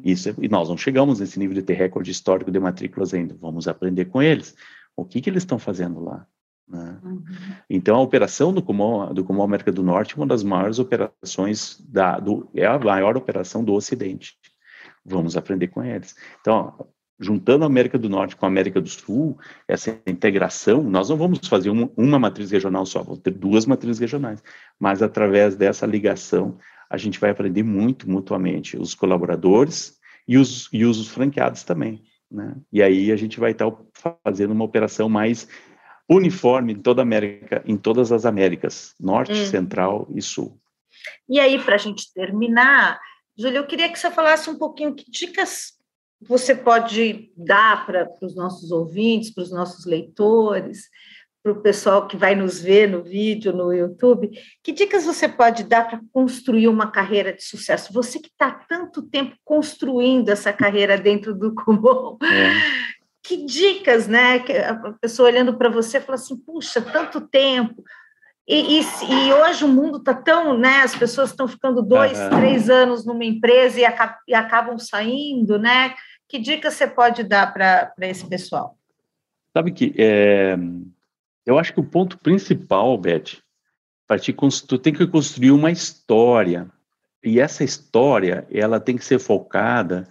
[0.03, 3.35] Isso, é, e nós não chegamos nesse nível de ter recorde histórico de matrículas ainda.
[3.39, 4.55] Vamos aprender com eles.
[4.95, 6.25] O que, que eles estão fazendo lá?
[6.67, 6.99] Né?
[7.03, 7.23] Uhum.
[7.69, 11.79] Então, a operação do Comum, do Comum América do Norte é uma das maiores operações,
[11.87, 14.37] da, do, é a maior operação do Ocidente.
[15.05, 16.15] Vamos aprender com eles.
[16.39, 16.87] Então,
[17.19, 19.37] juntando a América do Norte com a América do Sul,
[19.67, 23.99] essa integração, nós não vamos fazer um, uma matriz regional só, vamos ter duas matrizes
[23.99, 24.43] regionais,
[24.79, 26.57] mas através dessa ligação,
[26.93, 32.03] a gente vai aprender muito mutuamente, os colaboradores e os, e os franqueados também.
[32.29, 32.55] Né?
[32.71, 33.65] E aí a gente vai estar
[34.23, 35.47] fazendo uma operação mais
[36.07, 39.45] uniforme em toda a América, em todas as Américas, Norte, hum.
[39.47, 40.61] Central e Sul.
[41.27, 42.99] E aí, para a gente terminar,
[43.35, 45.73] Júlia, eu queria que você falasse um pouquinho que dicas
[46.21, 50.83] você pode dar para os nossos ouvintes, para os nossos leitores,
[51.43, 54.31] para o pessoal que vai nos ver no vídeo, no YouTube,
[54.63, 57.91] que dicas você pode dar para construir uma carreira de sucesso?
[57.91, 62.53] Você que está tanto tempo construindo essa carreira dentro do Kumon, é.
[63.21, 64.39] que dicas, né?
[64.39, 67.83] Que a pessoa olhando para você fala assim, puxa, tanto tempo.
[68.47, 70.77] E, e, e hoje o mundo está tão, né?
[70.77, 72.29] As pessoas estão ficando dois, uhum.
[72.29, 75.93] três anos numa empresa e, acab e acabam saindo, né?
[76.29, 78.77] Que dicas você pode dar para esse pessoal?
[79.55, 80.57] Sabe que é,
[81.45, 83.43] eu acho que o ponto principal, Beth,
[84.07, 84.33] partir
[84.67, 86.69] tu tem que construir uma história
[87.23, 90.07] e essa história ela tem que ser focada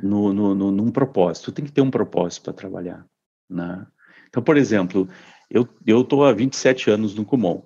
[0.00, 1.52] no, no, no num propósito.
[1.52, 3.04] Tem que ter um propósito para trabalhar,
[3.50, 3.86] né?
[4.28, 5.08] Então, por exemplo,
[5.50, 7.62] eu estou há 27 anos no Kumon.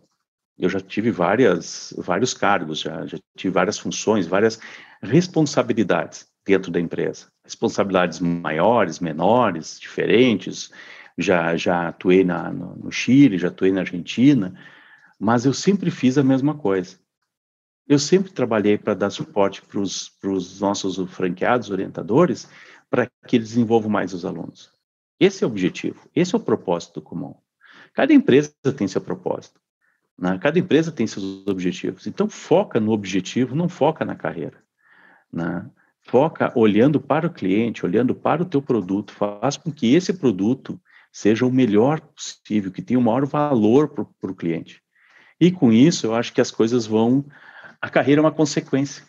[0.59, 4.59] Eu já tive várias vários cargos, já, já tive várias funções, várias
[5.03, 7.27] responsabilidades dentro da empresa.
[7.45, 10.73] Responsabilidades maiores, menores, diferentes,
[11.17, 14.55] já, já atuei na, no, no Chile, já atuei na Argentina,
[15.19, 16.99] mas eu sempre fiz a mesma coisa.
[17.89, 22.49] Eu sempre trabalhei para dar suporte para os nossos franqueados, orientadores,
[22.91, 24.71] para que eles desenvolvam mais os alunos.
[25.19, 27.35] Esse é o objetivo, esse é o propósito comum.
[27.95, 29.59] Cada empresa tem seu propósito,
[30.19, 30.39] né?
[30.39, 32.07] cada empresa tem seus objetivos.
[32.07, 34.63] Então, foca no objetivo, não foca na carreira.
[35.33, 35.65] Né?
[36.03, 40.79] Foca olhando para o cliente, olhando para o teu produto, faz com que esse produto
[41.17, 44.83] seja o melhor possível, que tenha o maior valor para o cliente.
[45.41, 47.25] E com isso, eu acho que as coisas vão.
[47.81, 49.03] A carreira é uma consequência.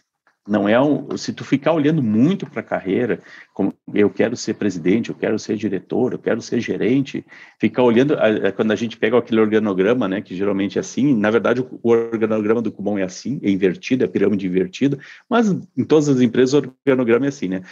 [0.48, 3.20] Não é um, se tu ficar olhando muito para a carreira,
[3.54, 7.26] como eu quero ser presidente, eu quero ser diretor, eu quero ser gerente,
[7.60, 8.16] ficar olhando
[8.56, 12.62] quando a gente pega aquele organograma, né, que geralmente é assim, na verdade o, organograma
[12.62, 14.98] do Kumon é assim, é invertido, é pirâmide invertida,
[15.30, 17.64] mas em todas as empresas o organograma é assim, né?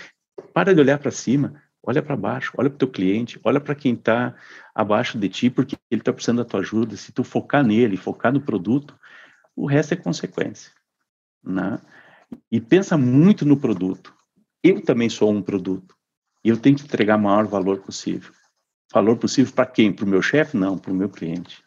[0.53, 1.53] Para de olhar para cima,
[1.85, 4.35] olha para baixo, olha para o teu cliente, olha para quem está
[4.73, 6.97] abaixo de ti, porque ele está precisando da tua ajuda.
[6.97, 8.97] Se tu focar nele, focar no produto,
[9.55, 10.71] o resto é consequência,
[11.43, 11.79] né?
[12.51, 14.13] e pensa muito no produto.
[14.63, 15.95] Eu também sou um produto.
[16.43, 18.31] E eu tenho que entregar o maior valor possível.
[18.93, 19.91] Valor possível para quem?
[19.91, 20.57] Para o meu chefe?
[20.57, 21.63] Não, para o meu cliente.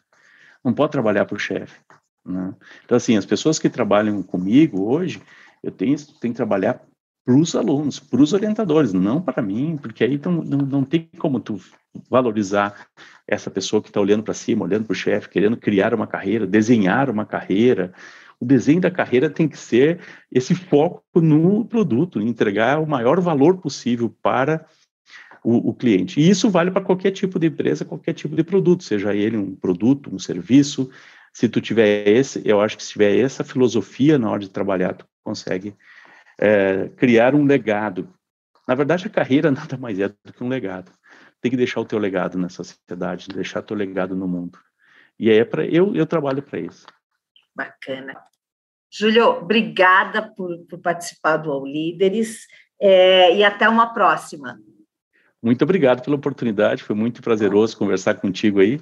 [0.63, 1.79] Não pode trabalhar para o chefe.
[2.25, 2.53] Né?
[2.83, 5.21] Então, assim, as pessoas que trabalham comigo hoje,
[5.63, 6.81] eu tenho, tenho que trabalhar
[7.29, 11.07] para os alunos, para os orientadores, não para mim, porque aí não, não, não tem
[11.19, 11.61] como tu
[12.09, 12.87] valorizar
[13.27, 16.47] essa pessoa que está olhando para cima, olhando para o chefe, querendo criar uma carreira,
[16.47, 17.93] desenhar uma carreira,
[18.39, 19.99] o desenho da carreira tem que ser
[20.31, 24.65] esse foco no produto, entregar o maior valor possível para
[25.43, 26.19] o, o cliente.
[26.19, 29.55] E isso vale para qualquer tipo de empresa, qualquer tipo de produto, seja ele um
[29.55, 30.89] produto, um serviço.
[31.31, 34.93] Se tu tiver esse, eu acho que se tiver essa filosofia na hora de trabalhar,
[34.93, 35.75] tu consegue
[36.39, 38.11] é, criar um legado.
[38.67, 40.91] Na verdade, a carreira nada mais é do que um legado.
[41.41, 44.57] Tem que deixar o teu legado na sociedade, deixar o teu legado no mundo.
[45.19, 46.85] E aí é para eu eu trabalho para isso.
[47.55, 48.13] Bacana.
[48.91, 52.47] Júlio, obrigada por, por participar do All Líderes
[52.81, 54.59] é, e até uma próxima.
[55.41, 58.81] Muito obrigado pela oportunidade, foi muito prazeroso conversar contigo aí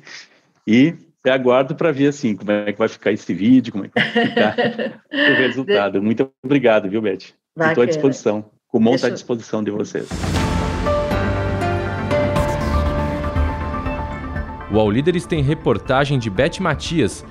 [0.66, 4.00] e aguardo para ver assim como é que vai ficar esse vídeo, como é que
[4.00, 4.56] vai ficar
[5.12, 6.02] o resultado.
[6.02, 7.34] Muito obrigado, viu, Beth?
[7.66, 8.46] Estou à disposição.
[8.72, 10.08] O Mon está à disposição de vocês.
[14.72, 17.26] O All Líderes tem reportagem de Beth Matias